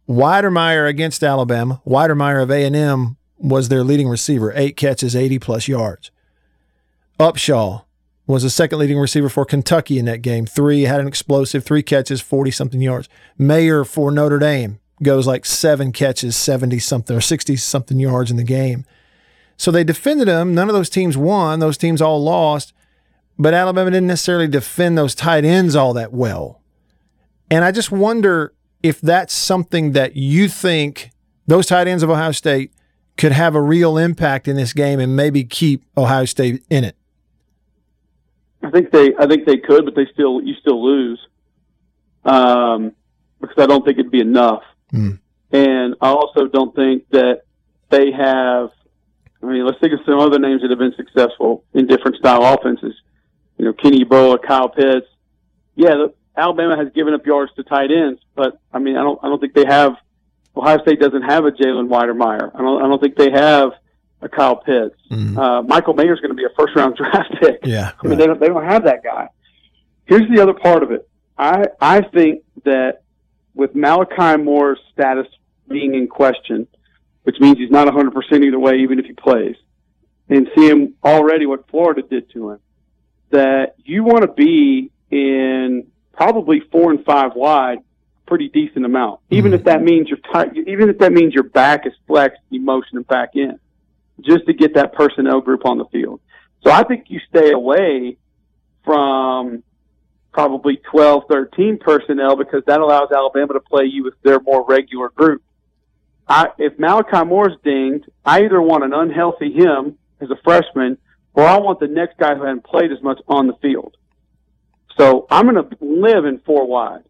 Wydermyer 0.08 0.88
against 0.88 1.22
Alabama. 1.22 1.80
Wydermyer 1.86 2.42
of 2.42 2.50
A&M 2.50 3.16
was 3.38 3.68
their 3.68 3.82
leading 3.82 4.08
receiver, 4.08 4.52
eight 4.54 4.76
catches, 4.76 5.16
80 5.16 5.38
plus 5.38 5.66
yards. 5.66 6.10
Upshaw 7.18 7.84
was 8.26 8.42
the 8.42 8.50
second 8.50 8.78
leading 8.78 8.98
receiver 8.98 9.28
for 9.28 9.44
Kentucky 9.44 9.98
in 9.98 10.06
that 10.06 10.22
game. 10.22 10.46
Three 10.46 10.82
had 10.82 11.00
an 11.00 11.06
explosive, 11.06 11.64
three 11.64 11.82
catches, 11.82 12.20
40 12.20 12.50
something 12.50 12.80
yards. 12.80 13.08
Mayer 13.36 13.84
for 13.84 14.10
Notre 14.10 14.38
Dame 14.38 14.80
goes 15.02 15.26
like 15.26 15.44
seven 15.44 15.92
catches, 15.92 16.36
70 16.36 16.78
something 16.78 17.16
or 17.16 17.20
60 17.20 17.56
something 17.56 17.98
yards 17.98 18.30
in 18.30 18.36
the 18.36 18.44
game. 18.44 18.84
So 19.56 19.70
they 19.70 19.84
defended 19.84 20.28
him. 20.28 20.54
None 20.54 20.68
of 20.68 20.74
those 20.74 20.90
teams 20.90 21.16
won. 21.16 21.60
Those 21.60 21.76
teams 21.76 22.00
all 22.00 22.22
lost. 22.22 22.72
But 23.38 23.54
Alabama 23.54 23.90
didn't 23.90 24.06
necessarily 24.06 24.48
defend 24.48 24.96
those 24.96 25.14
tight 25.14 25.44
ends 25.44 25.76
all 25.76 25.92
that 25.94 26.12
well. 26.12 26.62
And 27.50 27.64
I 27.64 27.72
just 27.72 27.92
wonder 27.92 28.54
if 28.82 29.00
that's 29.00 29.34
something 29.34 29.92
that 29.92 30.16
you 30.16 30.48
think 30.48 31.10
those 31.46 31.66
tight 31.66 31.86
ends 31.86 32.02
of 32.02 32.10
Ohio 32.10 32.32
State 32.32 32.72
could 33.16 33.32
have 33.32 33.54
a 33.54 33.60
real 33.60 33.98
impact 33.98 34.48
in 34.48 34.56
this 34.56 34.72
game 34.72 34.98
and 34.98 35.14
maybe 35.14 35.44
keep 35.44 35.84
Ohio 35.96 36.24
State 36.24 36.64
in 36.70 36.84
it. 36.84 36.96
I 38.64 38.70
think 38.70 38.90
they, 38.90 39.14
I 39.18 39.26
think 39.26 39.46
they 39.46 39.58
could, 39.58 39.84
but 39.84 39.94
they 39.94 40.06
still, 40.12 40.42
you 40.42 40.54
still 40.54 40.82
lose, 40.82 41.20
um, 42.24 42.92
because 43.40 43.56
I 43.58 43.66
don't 43.66 43.84
think 43.84 43.98
it'd 43.98 44.10
be 44.10 44.20
enough. 44.20 44.62
Mm. 44.92 45.18
And 45.52 45.94
I 46.00 46.08
also 46.08 46.46
don't 46.46 46.74
think 46.74 47.08
that 47.10 47.42
they 47.90 48.10
have. 48.10 48.70
I 49.42 49.46
mean, 49.46 49.66
let's 49.66 49.78
think 49.78 49.92
of 49.92 50.00
some 50.06 50.18
other 50.18 50.38
names 50.38 50.62
that 50.62 50.70
have 50.70 50.78
been 50.78 50.94
successful 50.96 51.64
in 51.74 51.86
different 51.86 52.16
style 52.16 52.42
offenses. 52.42 52.94
You 53.58 53.66
know, 53.66 53.72
Kenny 53.74 54.04
Yeboah, 54.04 54.42
Kyle 54.42 54.70
Pitts. 54.70 55.06
Yeah, 55.76 56.06
Alabama 56.36 56.76
has 56.76 56.92
given 56.94 57.14
up 57.14 57.26
yards 57.26 57.52
to 57.56 57.62
tight 57.62 57.90
ends, 57.92 58.20
but 58.34 58.58
I 58.72 58.78
mean, 58.78 58.96
I 58.96 59.02
don't, 59.02 59.20
I 59.22 59.28
don't 59.28 59.40
think 59.40 59.54
they 59.54 59.66
have. 59.66 59.96
Ohio 60.56 60.80
State 60.82 61.00
doesn't 61.00 61.22
have 61.22 61.44
a 61.44 61.50
Jalen 61.50 61.88
Wydermyer. 61.88 62.50
I 62.54 62.58
don't, 62.58 62.82
I 62.82 62.86
don't 62.86 63.00
think 63.00 63.16
they 63.16 63.30
have 63.30 63.72
a 64.24 64.28
Kyle 64.28 64.56
Pitts. 64.56 64.96
Mm-hmm. 65.10 65.38
Uh, 65.38 65.62
Michael 65.62 65.94
Mayer 65.94 66.14
is 66.14 66.20
going 66.20 66.30
to 66.30 66.36
be 66.36 66.44
a 66.44 66.54
first 66.58 66.74
round 66.74 66.96
draft 66.96 67.34
pick. 67.40 67.60
Yeah, 67.64 67.92
I 68.02 68.06
mean, 68.06 68.18
they 68.18 68.26
don't, 68.26 68.40
they 68.40 68.48
don't 68.48 68.64
have 68.64 68.84
that 68.84 69.02
guy. 69.02 69.28
Here's 70.06 70.28
the 70.34 70.42
other 70.42 70.54
part 70.54 70.82
of 70.82 70.90
it. 70.90 71.08
I, 71.36 71.66
I 71.80 72.00
think 72.02 72.42
that 72.64 73.02
with 73.54 73.74
Malachi 73.74 74.42
Moore's 74.42 74.78
status 74.92 75.26
being 75.68 75.94
in 75.94 76.08
question, 76.08 76.66
which 77.22 77.36
means 77.40 77.58
he's 77.58 77.70
not 77.70 77.88
100% 77.88 78.44
either 78.44 78.58
way, 78.58 78.80
even 78.80 78.98
if 78.98 79.06
he 79.06 79.12
plays, 79.12 79.56
and 80.28 80.48
seeing 80.56 80.94
already 81.02 81.46
what 81.46 81.68
Florida 81.68 82.02
did 82.02 82.30
to 82.32 82.50
him, 82.50 82.60
that 83.30 83.74
you 83.84 84.04
want 84.04 84.22
to 84.22 84.32
be 84.32 84.90
in 85.10 85.86
probably 86.12 86.60
four 86.70 86.90
and 86.90 87.04
five 87.04 87.32
wide, 87.34 87.78
pretty 88.26 88.48
decent 88.48 88.84
amount. 88.84 89.20
Even 89.30 89.52
mm-hmm. 89.52 89.60
if 89.60 89.64
that 89.64 89.82
means 89.82 90.08
you're 90.08 90.18
tight, 90.18 90.56
even 90.56 90.88
if 90.88 90.98
that 90.98 91.12
means 91.12 91.34
your 91.34 91.44
back 91.44 91.86
is 91.86 91.92
flexed, 92.06 92.40
you 92.50 92.60
motion 92.60 92.94
them 92.94 93.02
back 93.04 93.30
in, 93.34 93.58
just 94.20 94.46
to 94.46 94.52
get 94.52 94.74
that 94.74 94.92
personnel 94.94 95.40
group 95.40 95.66
on 95.66 95.78
the 95.78 95.84
field. 95.86 96.20
So 96.62 96.70
I 96.70 96.82
think 96.84 97.06
you 97.08 97.20
stay 97.28 97.52
away 97.52 98.16
from 98.84 99.62
probably 100.32 100.76
12, 100.90 101.24
13 101.28 101.78
personnel 101.78 102.36
because 102.36 102.62
that 102.66 102.80
allows 102.80 103.10
Alabama 103.12 103.54
to 103.54 103.60
play 103.60 103.84
you 103.84 104.04
with 104.04 104.14
their 104.22 104.40
more 104.40 104.64
regular 104.66 105.08
group. 105.10 105.42
I, 106.26 106.48
if 106.58 106.78
Malachi 106.78 107.24
Moore's 107.24 107.56
dinged, 107.62 108.08
I 108.24 108.44
either 108.44 108.60
want 108.60 108.84
an 108.84 108.92
unhealthy 108.94 109.52
him 109.52 109.98
as 110.20 110.30
a 110.30 110.36
freshman 110.42 110.98
or 111.34 111.44
I 111.44 111.58
want 111.58 111.80
the 111.80 111.88
next 111.88 112.16
guy 112.18 112.34
who 112.34 112.42
hadn't 112.42 112.64
played 112.64 112.92
as 112.92 113.02
much 113.02 113.20
on 113.28 113.46
the 113.46 113.54
field. 113.54 113.96
So 114.96 115.26
I'm 115.30 115.48
going 115.48 115.56
to 115.56 115.76
live 115.80 116.24
in 116.24 116.38
four 116.46 116.66
wide, 116.66 117.02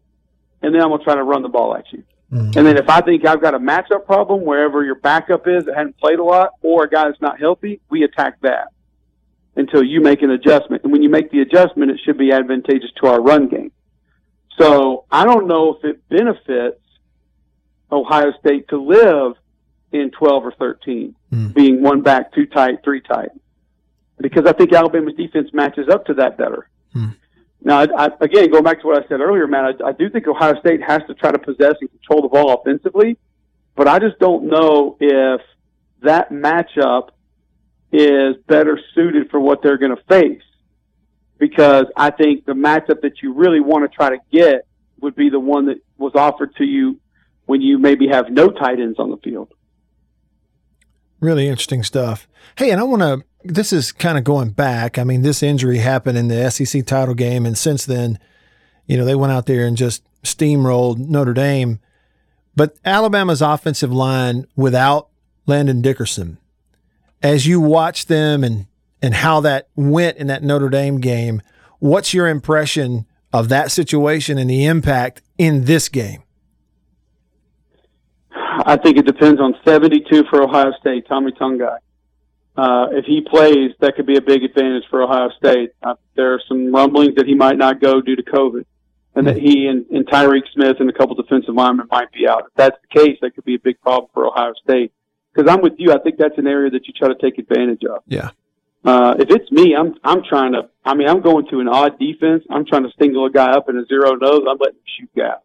and 0.61 0.73
then 0.73 0.81
I'm 0.81 0.89
going 0.89 0.99
to 0.99 1.03
try 1.03 1.15
to 1.15 1.23
run 1.23 1.43
the 1.43 1.49
ball 1.49 1.75
at 1.75 1.85
you. 1.91 2.03
Mm-hmm. 2.35 2.57
And 2.57 2.67
then 2.67 2.77
if 2.77 2.89
I 2.89 2.99
think 2.99 3.25
I've 3.25 3.41
got 3.41 3.55
a 3.55 3.59
matchup 3.59 4.05
problem 4.05 4.43
wherever 4.43 4.83
your 4.83 4.95
backup 4.95 5.47
is 5.47 5.65
that 5.65 5.75
hadn't 5.75 5.97
played 5.97 6.19
a 6.19 6.23
lot, 6.23 6.51
or 6.61 6.83
a 6.83 6.89
guy 6.89 7.05
that's 7.05 7.21
not 7.21 7.39
healthy, 7.39 7.79
we 7.89 8.03
attack 8.03 8.41
that 8.41 8.73
until 9.55 9.81
you 9.81 10.01
make 10.01 10.21
an 10.21 10.31
adjustment. 10.31 10.83
And 10.83 10.91
when 10.91 11.01
you 11.01 11.09
make 11.09 11.31
the 11.31 11.39
adjustment, 11.39 11.91
it 11.91 11.99
should 12.03 12.17
be 12.17 12.33
advantageous 12.33 12.91
to 13.01 13.07
our 13.07 13.21
run 13.21 13.47
game. 13.47 13.71
So 14.57 15.05
I 15.09 15.23
don't 15.23 15.47
know 15.47 15.75
if 15.75 15.85
it 15.85 16.09
benefits 16.09 16.81
Ohio 17.89 18.33
State 18.39 18.67
to 18.69 18.83
live 18.83 19.37
in 19.93 20.11
12 20.11 20.45
or 20.45 20.51
13, 20.51 21.15
mm. 21.31 21.53
being 21.53 21.81
one 21.81 22.01
back, 22.01 22.33
two 22.33 22.47
tight, 22.47 22.83
three 22.83 22.99
tight, 22.99 23.29
because 24.19 24.45
I 24.45 24.51
think 24.51 24.73
Alabama's 24.73 25.15
defense 25.15 25.51
matches 25.53 25.87
up 25.87 26.05
to 26.07 26.15
that 26.15 26.37
better. 26.37 26.67
Mm. 26.93 27.15
Now, 27.65 27.79
I, 27.79 27.87
I, 27.97 28.09
again, 28.21 28.51
going 28.51 28.63
back 28.63 28.79
to 28.81 28.87
what 28.87 29.03
I 29.03 29.07
said 29.07 29.21
earlier, 29.21 29.47
Matt, 29.47 29.81
I, 29.81 29.87
I 29.87 29.91
do 29.91 30.07
think 30.09 30.27
Ohio 30.27 30.57
State 30.59 30.83
has 30.83 31.01
to 31.07 31.15
try 31.15 31.31
to 31.31 31.39
possess 31.39 31.73
and 31.81 31.89
control 31.89 32.21
the 32.21 32.27
ball 32.27 32.53
offensively, 32.53 33.17
but 33.75 33.87
I 33.87 33.97
just 33.97 34.19
don't 34.19 34.45
know 34.45 34.97
if 34.99 35.41
that 36.03 36.29
matchup 36.29 37.09
is 37.91 38.35
better 38.47 38.79
suited 38.93 39.31
for 39.31 39.39
what 39.39 39.63
they're 39.63 39.79
going 39.79 39.95
to 39.95 40.03
face. 40.03 40.43
Because 41.39 41.85
I 41.97 42.11
think 42.11 42.45
the 42.45 42.53
matchup 42.53 43.01
that 43.01 43.23
you 43.23 43.33
really 43.33 43.59
want 43.59 43.89
to 43.89 43.93
try 43.93 44.11
to 44.11 44.17
get 44.31 44.67
would 45.01 45.15
be 45.15 45.29
the 45.29 45.39
one 45.39 45.65
that 45.65 45.77
was 45.97 46.13
offered 46.13 46.55
to 46.57 46.63
you 46.63 46.99
when 47.45 47.61
you 47.61 47.79
maybe 47.79 48.07
have 48.07 48.29
no 48.29 48.49
tight 48.51 48.79
ends 48.79 48.99
on 48.99 49.09
the 49.09 49.17
field. 49.17 49.51
Really 51.25 51.47
interesting 51.47 51.81
stuff. 51.81 52.27
Hey, 52.55 52.69
and 52.69 52.79
I 52.79 52.83
want 52.83 53.01
to 53.01 53.25
this 53.43 53.73
is 53.73 53.91
kind 53.91 54.15
of 54.15 54.23
going 54.23 54.51
back. 54.51 54.99
I 54.99 55.03
mean, 55.03 55.23
this 55.23 55.41
injury 55.41 55.79
happened 55.79 56.19
in 56.19 56.27
the 56.27 56.51
SEC 56.51 56.85
title 56.85 57.15
game, 57.15 57.47
and 57.47 57.57
since 57.57 57.83
then, 57.83 58.19
you 58.85 58.95
know, 58.95 59.05
they 59.05 59.15
went 59.15 59.33
out 59.33 59.47
there 59.47 59.65
and 59.65 59.75
just 59.75 60.03
steamrolled 60.21 60.99
Notre 60.99 61.33
Dame. 61.33 61.79
But 62.55 62.75
Alabama's 62.85 63.41
offensive 63.41 63.91
line 63.91 64.45
without 64.55 65.09
Landon 65.47 65.81
Dickerson, 65.81 66.37
as 67.23 67.47
you 67.47 67.59
watch 67.59 68.05
them 68.05 68.43
and 68.43 68.67
and 69.01 69.15
how 69.15 69.39
that 69.41 69.69
went 69.75 70.17
in 70.17 70.27
that 70.27 70.43
Notre 70.43 70.69
Dame 70.69 70.99
game, 70.99 71.41
what's 71.79 72.13
your 72.13 72.27
impression 72.27 73.07
of 73.33 73.49
that 73.49 73.71
situation 73.71 74.37
and 74.37 74.47
the 74.47 74.65
impact 74.65 75.23
in 75.39 75.65
this 75.65 75.89
game? 75.89 76.21
I 78.65 78.77
think 78.77 78.97
it 78.97 79.05
depends 79.05 79.41
on 79.41 79.55
72 79.65 80.23
for 80.29 80.43
Ohio 80.43 80.71
State, 80.79 81.07
Tommy 81.07 81.31
Togiai 81.31 81.77
uh, 82.57 82.87
if 82.91 83.05
he 83.05 83.21
plays, 83.21 83.71
that 83.81 83.95
could 83.95 84.05
be 84.05 84.17
a 84.17 84.21
big 84.21 84.43
advantage 84.43 84.83
for 84.89 85.03
Ohio 85.03 85.29
State. 85.37 85.71
Uh, 85.83 85.95
there 86.15 86.33
are 86.33 86.41
some 86.47 86.73
rumblings 86.73 87.15
that 87.15 87.25
he 87.25 87.35
might 87.35 87.57
not 87.57 87.81
go 87.81 88.01
due 88.01 88.15
to 88.15 88.23
COVID, 88.23 88.65
and 89.15 89.27
that 89.27 89.37
he 89.37 89.67
and, 89.67 89.85
and 89.91 90.07
Tyreke 90.07 90.49
Smith 90.53 90.77
and 90.79 90.89
a 90.89 90.93
couple 90.93 91.15
defensive 91.15 91.53
linemen 91.53 91.87
might 91.91 92.11
be 92.13 92.27
out. 92.27 92.43
If 92.47 92.53
that's 92.55 92.77
the 92.81 92.99
case, 92.99 93.17
that 93.21 93.35
could 93.35 93.43
be 93.43 93.55
a 93.55 93.59
big 93.59 93.81
problem 93.81 94.09
for 94.13 94.25
Ohio 94.25 94.53
State. 94.63 94.93
Because 95.33 95.51
I'm 95.51 95.61
with 95.61 95.73
you, 95.77 95.91
I 95.91 95.99
think 95.99 96.17
that's 96.17 96.37
an 96.37 96.47
area 96.47 96.71
that 96.71 96.87
you 96.87 96.93
try 96.93 97.09
to 97.09 97.15
take 97.15 97.37
advantage 97.37 97.83
of. 97.83 98.03
Yeah. 98.07 98.29
Uh, 98.85 99.15
if 99.19 99.29
it's 99.31 99.51
me, 99.51 99.75
I'm 99.75 99.95
I'm 100.03 100.23
trying 100.23 100.53
to. 100.53 100.69
I 100.85 100.93
mean, 100.93 101.09
I'm 101.09 101.21
going 101.21 101.47
to 101.49 101.59
an 101.59 101.67
odd 101.67 101.99
defense. 101.99 102.45
I'm 102.49 102.65
trying 102.65 102.83
to 102.83 102.91
single 102.97 103.25
a 103.25 103.31
guy 103.31 103.51
up 103.51 103.67
in 103.67 103.77
a 103.77 103.85
zero 103.85 104.15
nose. 104.15 104.43
I'm 104.49 104.57
letting 104.59 104.77
him 104.77 104.83
shoot 104.97 105.09
gaps, 105.13 105.43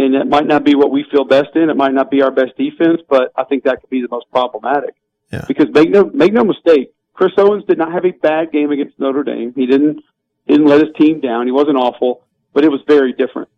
and 0.00 0.14
it 0.14 0.26
might 0.26 0.46
not 0.46 0.64
be 0.64 0.74
what 0.74 0.90
we 0.90 1.04
feel 1.10 1.24
best 1.24 1.54
in. 1.54 1.68
It 1.68 1.76
might 1.76 1.92
not 1.92 2.10
be 2.10 2.22
our 2.22 2.30
best 2.30 2.56
defense, 2.56 3.02
but 3.08 3.32
I 3.36 3.44
think 3.44 3.64
that 3.64 3.80
could 3.80 3.90
be 3.90 4.00
the 4.00 4.08
most 4.10 4.30
problematic. 4.30 4.94
Yeah. 5.30 5.44
Because 5.46 5.68
make 5.72 5.90
no 5.90 6.10
make 6.12 6.32
no 6.32 6.42
mistake, 6.42 6.92
Chris 7.12 7.32
Owens 7.36 7.64
did 7.66 7.78
not 7.78 7.92
have 7.92 8.04
a 8.04 8.10
bad 8.10 8.50
game 8.50 8.70
against 8.70 8.98
Notre 8.98 9.22
Dame. 9.22 9.52
He 9.54 9.66
didn't 9.66 10.02
didn't 10.48 10.66
let 10.66 10.80
his 10.80 10.94
team 10.98 11.20
down. 11.20 11.46
He 11.46 11.52
wasn't 11.52 11.76
awful, 11.76 12.24
but 12.52 12.64
it 12.64 12.70
was 12.70 12.80
very 12.86 13.12
different. 13.12 13.48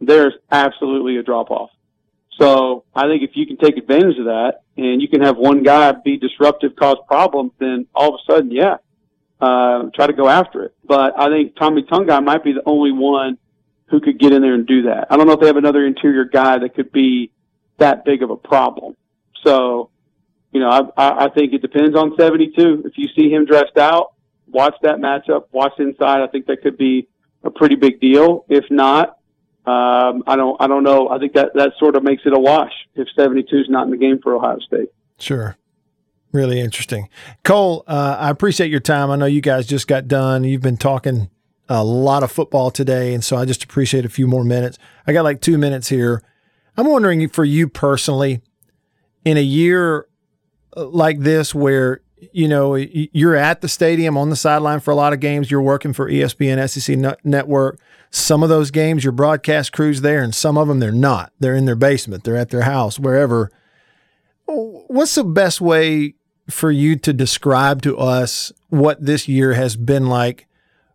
There's 0.00 0.34
absolutely 0.50 1.16
a 1.16 1.22
drop 1.22 1.50
off. 1.50 1.70
So 2.40 2.84
I 2.94 3.06
think 3.06 3.22
if 3.22 3.30
you 3.34 3.46
can 3.46 3.56
take 3.56 3.76
advantage 3.76 4.18
of 4.18 4.24
that 4.24 4.62
and 4.76 5.00
you 5.00 5.08
can 5.08 5.22
have 5.22 5.36
one 5.36 5.62
guy 5.62 5.92
be 5.92 6.16
disruptive, 6.16 6.74
cause 6.74 6.96
problems, 7.06 7.52
then 7.60 7.86
all 7.94 8.14
of 8.14 8.20
a 8.20 8.32
sudden, 8.32 8.50
yeah, 8.50 8.78
uh, 9.40 9.84
try 9.94 10.08
to 10.08 10.12
go 10.12 10.28
after 10.28 10.64
it. 10.64 10.74
But 10.84 11.18
I 11.18 11.28
think 11.28 11.56
Tommy 11.56 11.82
Togiai 11.82 12.22
might 12.24 12.42
be 12.42 12.52
the 12.52 12.62
only 12.66 12.90
one 12.90 13.38
who 13.94 14.00
could 14.00 14.18
get 14.18 14.32
in 14.32 14.42
there 14.42 14.54
and 14.54 14.66
do 14.66 14.82
that. 14.82 15.06
I 15.08 15.16
don't 15.16 15.28
know 15.28 15.34
if 15.34 15.40
they 15.40 15.46
have 15.46 15.56
another 15.56 15.86
interior 15.86 16.24
guy 16.24 16.58
that 16.58 16.74
could 16.74 16.90
be 16.90 17.30
that 17.78 18.04
big 18.04 18.24
of 18.24 18.30
a 18.30 18.36
problem. 18.36 18.96
So 19.44 19.90
you 20.50 20.60
know, 20.60 20.92
I, 20.96 21.24
I 21.26 21.28
think 21.30 21.52
it 21.52 21.62
depends 21.62 21.96
on 21.96 22.16
72. 22.16 22.84
If 22.86 22.96
you 22.96 23.08
see 23.16 23.28
him 23.28 23.44
dressed 23.44 23.76
out, 23.76 24.14
watch 24.48 24.74
that 24.82 24.96
matchup, 24.96 25.46
watch 25.52 25.72
inside. 25.78 26.22
I 26.22 26.28
think 26.28 26.46
that 26.46 26.62
could 26.62 26.76
be 26.76 27.08
a 27.42 27.50
pretty 27.50 27.74
big 27.74 28.00
deal. 28.00 28.44
If 28.48 28.64
not, 28.70 29.18
um, 29.66 30.22
I 30.26 30.36
don't, 30.36 30.60
I 30.60 30.66
don't 30.66 30.84
know. 30.84 31.08
I 31.08 31.18
think 31.18 31.34
that, 31.34 31.54
that 31.54 31.72
sort 31.78 31.96
of 31.96 32.02
makes 32.04 32.22
it 32.24 32.32
a 32.32 32.38
wash 32.38 32.72
if 32.94 33.08
72 33.16 33.56
is 33.56 33.68
not 33.68 33.84
in 33.84 33.90
the 33.90 33.96
game 33.96 34.20
for 34.22 34.34
Ohio 34.34 34.58
State. 34.60 34.90
Sure. 35.18 35.56
Really 36.30 36.60
interesting. 36.60 37.08
Cole, 37.42 37.84
uh, 37.88 38.16
I 38.18 38.30
appreciate 38.30 38.70
your 38.70 38.80
time. 38.80 39.10
I 39.10 39.16
know 39.16 39.26
you 39.26 39.40
guys 39.40 39.66
just 39.66 39.88
got 39.88 40.06
done. 40.06 40.44
You've 40.44 40.62
been 40.62 40.76
talking 40.76 41.30
a 41.68 41.84
lot 41.84 42.22
of 42.22 42.30
football 42.30 42.70
today. 42.70 43.14
And 43.14 43.24
so 43.24 43.36
I 43.36 43.44
just 43.44 43.64
appreciate 43.64 44.04
a 44.04 44.10
few 44.10 44.26
more 44.26 44.44
minutes. 44.44 44.78
I 45.06 45.12
got 45.12 45.24
like 45.24 45.40
two 45.40 45.58
minutes 45.58 45.88
here. 45.88 46.22
I'm 46.76 46.86
wondering 46.86 47.28
for 47.28 47.44
you 47.44 47.68
personally, 47.68 48.42
in 49.24 49.36
a 49.36 49.42
year 49.42 50.06
uh, 50.76 50.86
like 50.86 51.20
this 51.20 51.54
where 51.54 52.00
you 52.32 52.48
know 52.48 52.74
you're 52.74 53.36
at 53.36 53.60
the 53.60 53.68
stadium 53.68 54.16
on 54.16 54.30
the 54.30 54.36
sideline 54.36 54.80
for 54.80 54.90
a 54.90 54.94
lot 54.94 55.12
of 55.12 55.20
games 55.20 55.50
you're 55.50 55.60
working 55.60 55.92
for 55.92 56.08
espn 56.08 56.68
sec 56.68 57.24
network 57.24 57.78
some 58.10 58.42
of 58.42 58.48
those 58.48 58.70
games 58.70 59.04
your 59.04 59.12
broadcast 59.12 59.72
crews 59.72 60.00
there 60.00 60.22
and 60.22 60.34
some 60.34 60.56
of 60.56 60.68
them 60.68 60.80
they're 60.80 60.90
not 60.90 61.32
they're 61.40 61.54
in 61.54 61.66
their 61.66 61.76
basement 61.76 62.24
they're 62.24 62.36
at 62.36 62.48
their 62.48 62.62
house 62.62 62.98
wherever 62.98 63.50
what's 64.46 65.16
the 65.16 65.24
best 65.24 65.60
way 65.60 66.14
for 66.48 66.70
you 66.70 66.96
to 66.96 67.12
describe 67.12 67.82
to 67.82 67.96
us 67.98 68.52
what 68.68 69.04
this 69.04 69.28
year 69.28 69.52
has 69.54 69.76
been 69.76 70.06
like 70.06 70.46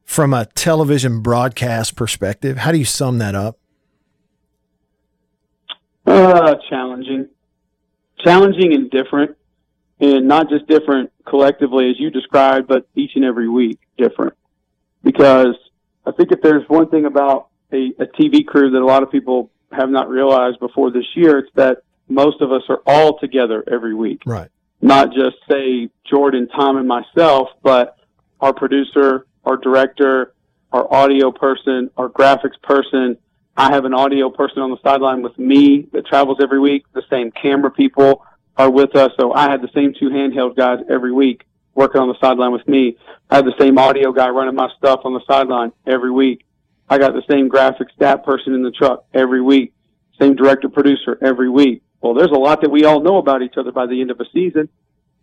from 0.10 0.34
a 0.34 0.46
television 0.56 1.22
broadcast 1.22 1.96
perspective 1.96 2.58
how 2.58 2.72
do 2.72 2.78
you 2.78 2.86
sum 2.86 3.20
that 3.20 3.36
up 3.36 3.60
uh, 6.08 6.56
challenging 6.70 7.28
challenging 8.24 8.74
and 8.74 8.90
different 8.90 9.36
and 10.00 10.28
not 10.28 10.50
just 10.50 10.68
different 10.68 11.12
collectively 11.26 11.90
as 11.90 12.00
you 12.00 12.10
described, 12.10 12.68
but 12.68 12.88
each 12.96 13.12
and 13.16 13.26
every 13.26 13.50
week 13.50 13.80
different. 13.98 14.34
Because 15.04 15.56
I 16.06 16.12
think 16.12 16.32
if 16.32 16.42
there's 16.42 16.68
one 16.68 16.90
thing 16.90 17.06
about 17.06 17.50
a, 17.72 17.92
a 18.00 18.06
TV 18.06 18.46
crew 18.46 18.72
that 18.72 18.82
a 18.82 18.86
lot 18.86 19.04
of 19.04 19.12
people 19.12 19.52
have 19.72 19.90
not 19.90 20.10
realized 20.10 20.60
before 20.60 20.92
this 20.92 21.06
year, 21.16 21.40
it's 21.40 21.54
that 21.56 21.84
most 22.08 22.42
of 22.42 22.52
us 22.52 22.64
are 22.70 22.82
all 22.86 23.20
together 23.20 23.64
every 23.72 23.94
week. 23.94 24.22
Right. 24.26 24.50
Not 24.82 25.14
just 25.14 25.36
say 25.50 25.90
Jordan, 26.10 26.48
Tom, 26.48 26.78
and 26.78 26.88
myself, 26.88 27.50
but 27.62 27.98
our 28.40 28.54
producer, 28.54 29.26
our 29.46 29.58
director, 29.58 30.34
our 30.72 30.92
audio 30.94 31.32
person, 31.32 31.90
our 31.98 32.10
graphics 32.10 32.62
person. 32.62 33.18
I 33.58 33.74
have 33.74 33.86
an 33.86 33.94
audio 33.94 34.30
person 34.30 34.62
on 34.62 34.72
the 34.72 34.78
sideline 34.84 35.22
with 35.22 35.38
me 35.38 35.88
that 35.92 36.06
travels 36.06 36.38
every 36.42 36.60
week, 36.60 36.86
the 36.94 37.04
same 37.10 37.32
camera 37.32 37.72
people, 37.72 38.26
are 38.58 38.70
with 38.70 38.96
us. 38.96 39.12
So 39.20 39.34
I 39.34 39.50
had 39.50 39.62
the 39.62 39.70
same 39.74 39.94
two 39.98 40.10
handheld 40.10 40.56
guys 40.56 40.80
every 40.90 41.12
week 41.12 41.46
working 41.74 42.02
on 42.02 42.10
the 42.10 42.20
sideline 42.20 42.52
with 42.52 42.68
me. 42.68 42.98
I 43.30 43.38
had 43.38 43.46
the 43.46 43.56
same 43.60 43.78
audio 43.78 44.12
guy 44.12 44.30
running 44.30 44.56
my 44.56 44.70
stuff 44.78 45.02
on 45.06 45.14
the 45.14 45.22
sideline 45.28 45.72
every 45.88 46.12
week. 46.12 46.46
I 46.90 46.98
got 46.98 47.14
the 47.14 47.24
same 47.30 47.50
graphics 47.50 47.94
stat 47.96 48.26
person 48.26 48.54
in 48.54 48.64
the 48.64 48.72
truck 48.72 49.06
every 49.14 49.42
week. 49.42 49.74
Same 50.20 50.36
director 50.36 50.68
producer 50.70 51.18
every 51.22 51.50
week. 51.50 51.82
Well, 52.02 52.14
there's 52.14 52.32
a 52.32 52.40
lot 52.40 52.62
that 52.62 52.70
we 52.70 52.86
all 52.86 53.02
know 53.02 53.18
about 53.18 53.42
each 53.42 53.56
other 53.58 53.72
by 53.72 53.86
the 53.86 54.02
end 54.02 54.12
of 54.12 54.20
a 54.20 54.26
season. 54.34 54.70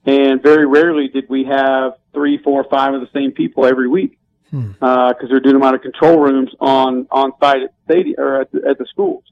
And 0.06 0.40
very 0.40 0.66
rarely 0.66 1.08
did 1.08 1.28
we 1.28 1.44
have 1.44 1.94
three, 2.14 2.38
four, 2.38 2.64
five 2.64 2.94
of 2.94 3.00
the 3.00 3.10
same 3.12 3.32
people 3.32 3.66
every 3.66 3.88
week. 3.88 4.18
Because 4.50 4.76
hmm. 4.78 4.84
uh, 4.84 5.12
they're 5.28 5.40
doing 5.40 5.54
them 5.54 5.64
out 5.64 5.74
of 5.74 5.82
control 5.82 6.20
rooms 6.20 6.50
on, 6.60 7.08
on 7.10 7.32
site 7.40 7.64
at 7.64 7.74
stadium 7.84 8.14
or 8.18 8.40
at 8.40 8.52
the, 8.52 8.64
at 8.68 8.78
the 8.78 8.86
schools. 8.86 9.24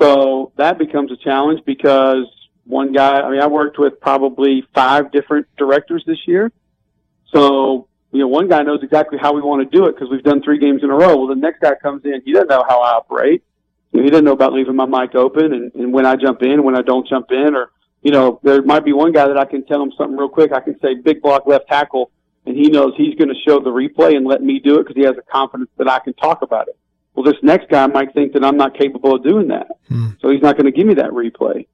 So 0.00 0.52
that 0.56 0.78
becomes 0.78 1.10
a 1.10 1.16
challenge 1.16 1.62
because 1.66 2.26
one 2.64 2.92
guy, 2.92 3.20
I 3.20 3.30
mean, 3.30 3.40
I 3.40 3.48
worked 3.48 3.78
with 3.78 4.00
probably 4.00 4.64
five 4.74 5.10
different 5.10 5.46
directors 5.56 6.04
this 6.06 6.18
year. 6.26 6.52
So, 7.32 7.88
you 8.12 8.20
know, 8.20 8.28
one 8.28 8.48
guy 8.48 8.62
knows 8.62 8.82
exactly 8.82 9.18
how 9.18 9.32
we 9.34 9.40
want 9.40 9.68
to 9.68 9.76
do 9.76 9.86
it 9.86 9.94
because 9.94 10.08
we've 10.10 10.22
done 10.22 10.42
three 10.42 10.58
games 10.58 10.84
in 10.84 10.90
a 10.90 10.94
row. 10.94 11.16
Well, 11.16 11.26
the 11.26 11.34
next 11.34 11.60
guy 11.60 11.74
comes 11.82 12.04
in, 12.04 12.22
he 12.24 12.32
doesn't 12.32 12.48
know 12.48 12.64
how 12.68 12.80
I 12.80 12.92
operate. 12.92 13.42
You 13.92 14.00
know, 14.00 14.04
he 14.04 14.10
doesn't 14.10 14.24
know 14.24 14.32
about 14.32 14.52
leaving 14.52 14.76
my 14.76 14.86
mic 14.86 15.14
open 15.16 15.52
and, 15.52 15.74
and 15.74 15.92
when 15.92 16.06
I 16.06 16.14
jump 16.14 16.42
in, 16.42 16.62
when 16.62 16.76
I 16.76 16.82
don't 16.82 17.06
jump 17.08 17.30
in, 17.30 17.54
or, 17.56 17.70
you 18.06 18.12
know, 18.12 18.38
there 18.44 18.62
might 18.62 18.84
be 18.84 18.92
one 18.92 19.10
guy 19.10 19.26
that 19.26 19.36
I 19.36 19.44
can 19.44 19.66
tell 19.66 19.82
him 19.82 19.90
something 19.98 20.16
real 20.16 20.28
quick. 20.28 20.52
I 20.52 20.60
can 20.60 20.78
say 20.78 20.94
big 20.94 21.20
block 21.20 21.44
left 21.48 21.66
tackle 21.66 22.12
and 22.46 22.56
he 22.56 22.68
knows 22.68 22.92
he's 22.96 23.16
going 23.16 23.30
to 23.30 23.34
show 23.44 23.58
the 23.58 23.70
replay 23.70 24.16
and 24.16 24.24
let 24.24 24.40
me 24.40 24.60
do 24.60 24.76
it 24.78 24.84
because 24.84 24.94
he 24.94 25.02
has 25.02 25.16
a 25.18 25.28
confidence 25.28 25.70
that 25.76 25.90
I 25.90 25.98
can 25.98 26.14
talk 26.14 26.42
about 26.42 26.68
it. 26.68 26.78
Well, 27.16 27.24
this 27.24 27.42
next 27.42 27.68
guy 27.68 27.84
might 27.88 28.14
think 28.14 28.34
that 28.34 28.44
I'm 28.44 28.56
not 28.56 28.78
capable 28.78 29.16
of 29.16 29.24
doing 29.24 29.48
that, 29.48 29.66
hmm. 29.88 30.10
so 30.20 30.30
he's 30.30 30.40
not 30.40 30.56
going 30.56 30.66
to 30.66 30.70
give 30.70 30.86
me 30.86 30.94
that 30.94 31.10
replay. 31.10 31.66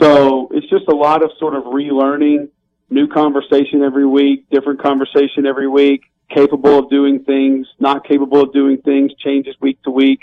So 0.00 0.48
it's 0.52 0.68
just 0.70 0.86
a 0.86 0.94
lot 0.94 1.24
of 1.24 1.32
sort 1.40 1.56
of 1.56 1.64
relearning, 1.64 2.50
new 2.88 3.08
conversation 3.08 3.82
every 3.82 4.06
week, 4.06 4.48
different 4.48 4.80
conversation 4.80 5.44
every 5.44 5.66
week, 5.66 6.02
capable 6.32 6.78
of 6.78 6.88
doing 6.88 7.24
things, 7.24 7.66
not 7.80 8.06
capable 8.06 8.42
of 8.42 8.52
doing 8.52 8.80
things, 8.82 9.10
changes 9.18 9.56
week 9.60 9.82
to 9.82 9.90
week. 9.90 10.20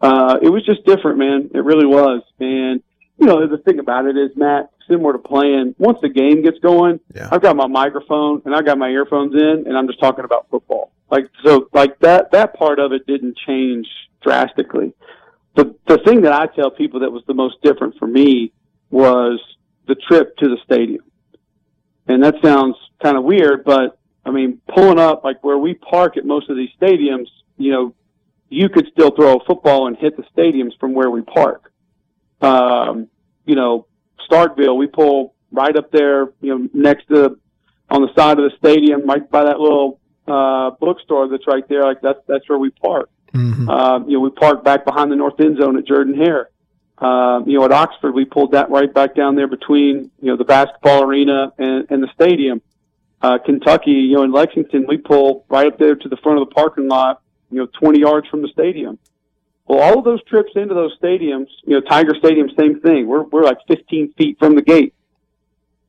Uh, 0.00 0.38
it 0.42 0.48
was 0.48 0.66
just 0.66 0.84
different, 0.84 1.18
man. 1.18 1.50
It 1.54 1.62
really 1.62 1.86
was. 1.86 2.22
And, 2.40 2.82
you 3.18 3.26
know, 3.26 3.46
the 3.46 3.58
thing 3.58 3.78
about 3.78 4.06
it 4.06 4.16
is, 4.16 4.30
Matt, 4.34 4.70
similar 4.88 5.12
to 5.12 5.18
playing, 5.18 5.74
once 5.78 5.98
the 6.02 6.08
game 6.08 6.42
gets 6.42 6.58
going, 6.58 7.00
yeah. 7.14 7.28
I've 7.30 7.42
got 7.42 7.56
my 7.56 7.66
microphone 7.66 8.42
and 8.44 8.54
I 8.54 8.62
got 8.62 8.78
my 8.78 8.88
earphones 8.88 9.34
in 9.34 9.64
and 9.66 9.76
I'm 9.76 9.86
just 9.86 10.00
talking 10.00 10.24
about 10.24 10.48
football. 10.50 10.92
Like, 11.10 11.28
so, 11.44 11.68
like 11.72 11.98
that, 12.00 12.32
that 12.32 12.54
part 12.54 12.78
of 12.78 12.92
it 12.92 13.06
didn't 13.06 13.36
change 13.46 13.86
drastically. 14.22 14.92
The, 15.54 15.74
the 15.86 15.98
thing 15.98 16.22
that 16.22 16.32
I 16.32 16.46
tell 16.46 16.70
people 16.70 17.00
that 17.00 17.10
was 17.10 17.22
the 17.26 17.34
most 17.34 17.56
different 17.62 17.96
for 17.98 18.06
me 18.06 18.52
was 18.90 19.40
the 19.86 19.94
trip 19.94 20.36
to 20.38 20.48
the 20.48 20.58
stadium. 20.64 21.04
And 22.08 22.22
that 22.22 22.34
sounds 22.42 22.76
kind 23.02 23.16
of 23.16 23.24
weird, 23.24 23.64
but 23.64 23.98
I 24.24 24.30
mean, 24.30 24.60
pulling 24.68 24.98
up 24.98 25.22
like 25.24 25.42
where 25.44 25.58
we 25.58 25.74
park 25.74 26.16
at 26.16 26.24
most 26.24 26.50
of 26.50 26.56
these 26.56 26.70
stadiums, 26.80 27.28
you 27.56 27.70
know, 27.70 27.94
you 28.48 28.68
could 28.68 28.88
still 28.92 29.10
throw 29.10 29.36
a 29.36 29.44
football 29.44 29.86
and 29.86 29.96
hit 29.96 30.16
the 30.16 30.24
stadiums 30.36 30.78
from 30.78 30.94
where 30.94 31.10
we 31.10 31.22
park. 31.22 31.72
Um, 32.40 33.08
you 33.44 33.54
know, 33.54 33.86
Starkville, 34.30 34.76
we 34.76 34.86
pull 34.86 35.34
right 35.52 35.76
up 35.76 35.90
there, 35.90 36.32
you 36.40 36.58
know, 36.58 36.68
next 36.72 37.06
to 37.08 37.38
on 37.88 38.02
the 38.02 38.12
side 38.16 38.38
of 38.38 38.50
the 38.50 38.56
stadium, 38.58 39.06
right 39.06 39.28
by 39.30 39.44
that 39.44 39.60
little 39.60 40.00
uh, 40.26 40.70
bookstore 40.70 41.28
that's 41.28 41.46
right 41.46 41.66
there. 41.68 41.84
Like 41.84 42.00
that's 42.00 42.20
that's 42.26 42.48
where 42.48 42.58
we 42.58 42.70
park. 42.70 43.10
Mm-hmm. 43.32 43.68
Uh, 43.68 43.98
you 44.00 44.14
know, 44.14 44.20
we 44.20 44.30
park 44.30 44.64
back 44.64 44.84
behind 44.84 45.10
the 45.10 45.16
north 45.16 45.38
end 45.40 45.58
zone 45.58 45.76
at 45.76 45.86
Jordan 45.86 46.14
Hare. 46.14 46.50
Uh, 46.98 47.40
you 47.46 47.58
know, 47.58 47.64
at 47.64 47.72
Oxford, 47.72 48.12
we 48.12 48.24
pulled 48.24 48.52
that 48.52 48.70
right 48.70 48.92
back 48.92 49.14
down 49.14 49.36
there 49.36 49.46
between 49.46 50.10
you 50.20 50.30
know 50.30 50.36
the 50.36 50.44
basketball 50.44 51.02
arena 51.02 51.52
and, 51.58 51.86
and 51.90 52.02
the 52.02 52.08
stadium. 52.14 52.62
Uh, 53.22 53.38
Kentucky, 53.38 53.92
you 53.92 54.16
know, 54.16 54.22
in 54.22 54.32
Lexington, 54.32 54.86
we 54.86 54.98
pull 54.98 55.44
right 55.48 55.66
up 55.66 55.78
there 55.78 55.94
to 55.94 56.08
the 56.08 56.16
front 56.18 56.40
of 56.40 56.48
the 56.48 56.54
parking 56.54 56.86
lot, 56.86 57.22
you 57.50 57.58
know, 57.58 57.66
20 57.80 58.00
yards 58.00 58.28
from 58.28 58.42
the 58.42 58.48
stadium. 58.48 58.98
Well, 59.68 59.80
all 59.80 59.98
of 59.98 60.04
those 60.04 60.22
trips 60.24 60.52
into 60.54 60.74
those 60.74 60.96
stadiums, 60.98 61.48
you 61.64 61.74
know, 61.74 61.80
Tiger 61.80 62.14
Stadium, 62.18 62.48
same 62.56 62.80
thing. 62.80 63.06
We're, 63.06 63.22
we're 63.22 63.42
like 63.42 63.58
15 63.66 64.12
feet 64.12 64.38
from 64.38 64.54
the 64.54 64.62
gate. 64.62 64.94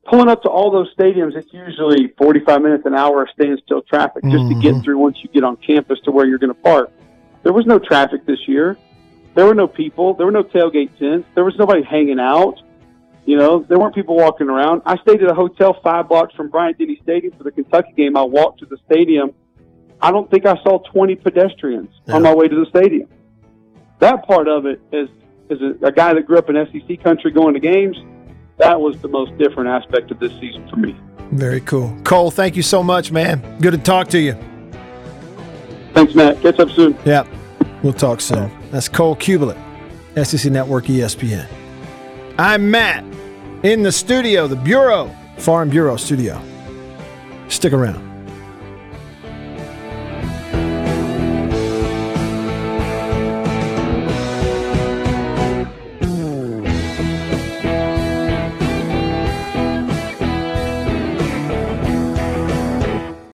Pulling 0.06 0.30
up 0.30 0.42
to 0.44 0.50
all 0.50 0.72
those 0.72 0.94
stadiums, 0.96 1.36
it's 1.36 1.54
usually 1.54 2.08
45 2.18 2.62
minutes, 2.62 2.86
an 2.86 2.96
hour 2.96 3.24
of 3.24 3.30
standstill 3.34 3.82
traffic 3.84 4.24
just 4.24 4.36
mm-hmm. 4.36 4.56
to 4.56 4.62
get 4.62 4.74
mm-hmm. 4.74 4.84
through 4.84 4.98
once 4.98 5.18
you 5.22 5.30
get 5.30 5.44
on 5.44 5.58
campus 5.58 6.00
to 6.06 6.12
where 6.12 6.26
you're 6.26 6.40
going 6.40 6.54
to 6.54 6.62
park. 6.62 6.90
There 7.44 7.54
was 7.54 7.66
no 7.66 7.78
traffic 7.78 8.26
this 8.26 8.48
year. 8.48 8.78
There 9.36 9.46
were 9.46 9.54
no 9.54 9.68
people. 9.68 10.16
There 10.16 10.26
were 10.26 10.32
no 10.32 10.44
tailgate 10.44 10.98
tents. 10.98 11.28
There 11.36 11.44
was 11.44 11.56
nobody 11.58 11.84
hanging 11.84 12.20
out. 12.20 12.60
You 13.26 13.38
know, 13.38 13.60
there 13.60 13.78
weren't 13.78 13.94
people 13.94 14.16
walking 14.16 14.50
around. 14.50 14.82
I 14.86 14.98
stayed 14.98 15.22
at 15.22 15.30
a 15.30 15.36
hotel 15.36 15.78
five 15.84 16.08
blocks 16.08 16.34
from 16.34 16.50
Bryant 16.50 16.78
Denny 16.78 16.98
Stadium 17.04 17.34
for 17.38 17.44
the 17.44 17.52
Kentucky 17.52 17.92
game. 17.96 18.16
I 18.18 18.24
walked 18.24 18.62
to 18.62 18.66
the 18.66 18.78
stadium. 18.90 19.34
I 20.02 20.12
don't 20.12 20.32
think 20.32 20.46
I 20.46 20.56
saw 20.64 20.80
20 20.80 21.16
pedestrians 21.16 21.90
yeah. 22.06 22.16
on 22.16 22.24
my 22.24 22.34
way 22.34 22.48
to 22.48 22.56
the 22.56 22.66
stadium 22.70 23.10
that 24.00 24.26
part 24.26 24.48
of 24.48 24.66
it 24.66 24.82
is 24.92 25.10
is 25.50 25.62
a, 25.62 25.88
a 25.88 25.92
guy 25.92 26.14
that 26.14 26.26
grew 26.26 26.38
up 26.38 26.50
in 26.50 26.56
SEC 26.72 27.02
country 27.02 27.32
going 27.32 27.54
to 27.54 27.60
games. 27.60 27.98
That 28.58 28.82
was 28.82 29.00
the 29.02 29.08
most 29.08 29.38
different 29.38 29.70
aspect 29.70 30.12
of 30.12 30.20
this 30.20 30.32
season 30.40 30.68
for 30.70 30.76
me. 30.76 30.96
Very 31.32 31.62
cool, 31.62 31.96
Cole. 32.04 32.32
Thank 32.32 32.56
you 32.56 32.64
so 32.64 32.84
much, 32.84 33.12
man. 33.12 33.60
Good 33.60 33.72
to 33.72 33.78
talk 33.78 34.08
to 34.10 34.20
you. 34.20 34.38
Thanks, 35.94 36.16
Matt. 36.16 36.42
Catch 36.42 36.60
up 36.60 36.70
soon. 36.72 36.98
Yeah, 37.06 37.28
we'll 37.84 37.94
talk 37.94 38.22
soon. 38.22 38.52
That's 38.72 38.88
Cole 38.90 39.16
Cubelic, 39.16 39.58
SEC 40.24 40.52
Network, 40.52 40.86
ESPN. 40.86 41.48
I'm 42.38 42.70
Matt 42.70 43.04
in 43.64 43.84
the 43.84 43.92
studio, 43.92 44.48
the 44.48 44.56
Bureau, 44.56 45.14
Farm 45.38 45.70
Bureau 45.70 45.98
studio. 45.98 46.42
Stick 47.50 47.74
around. 47.74 48.07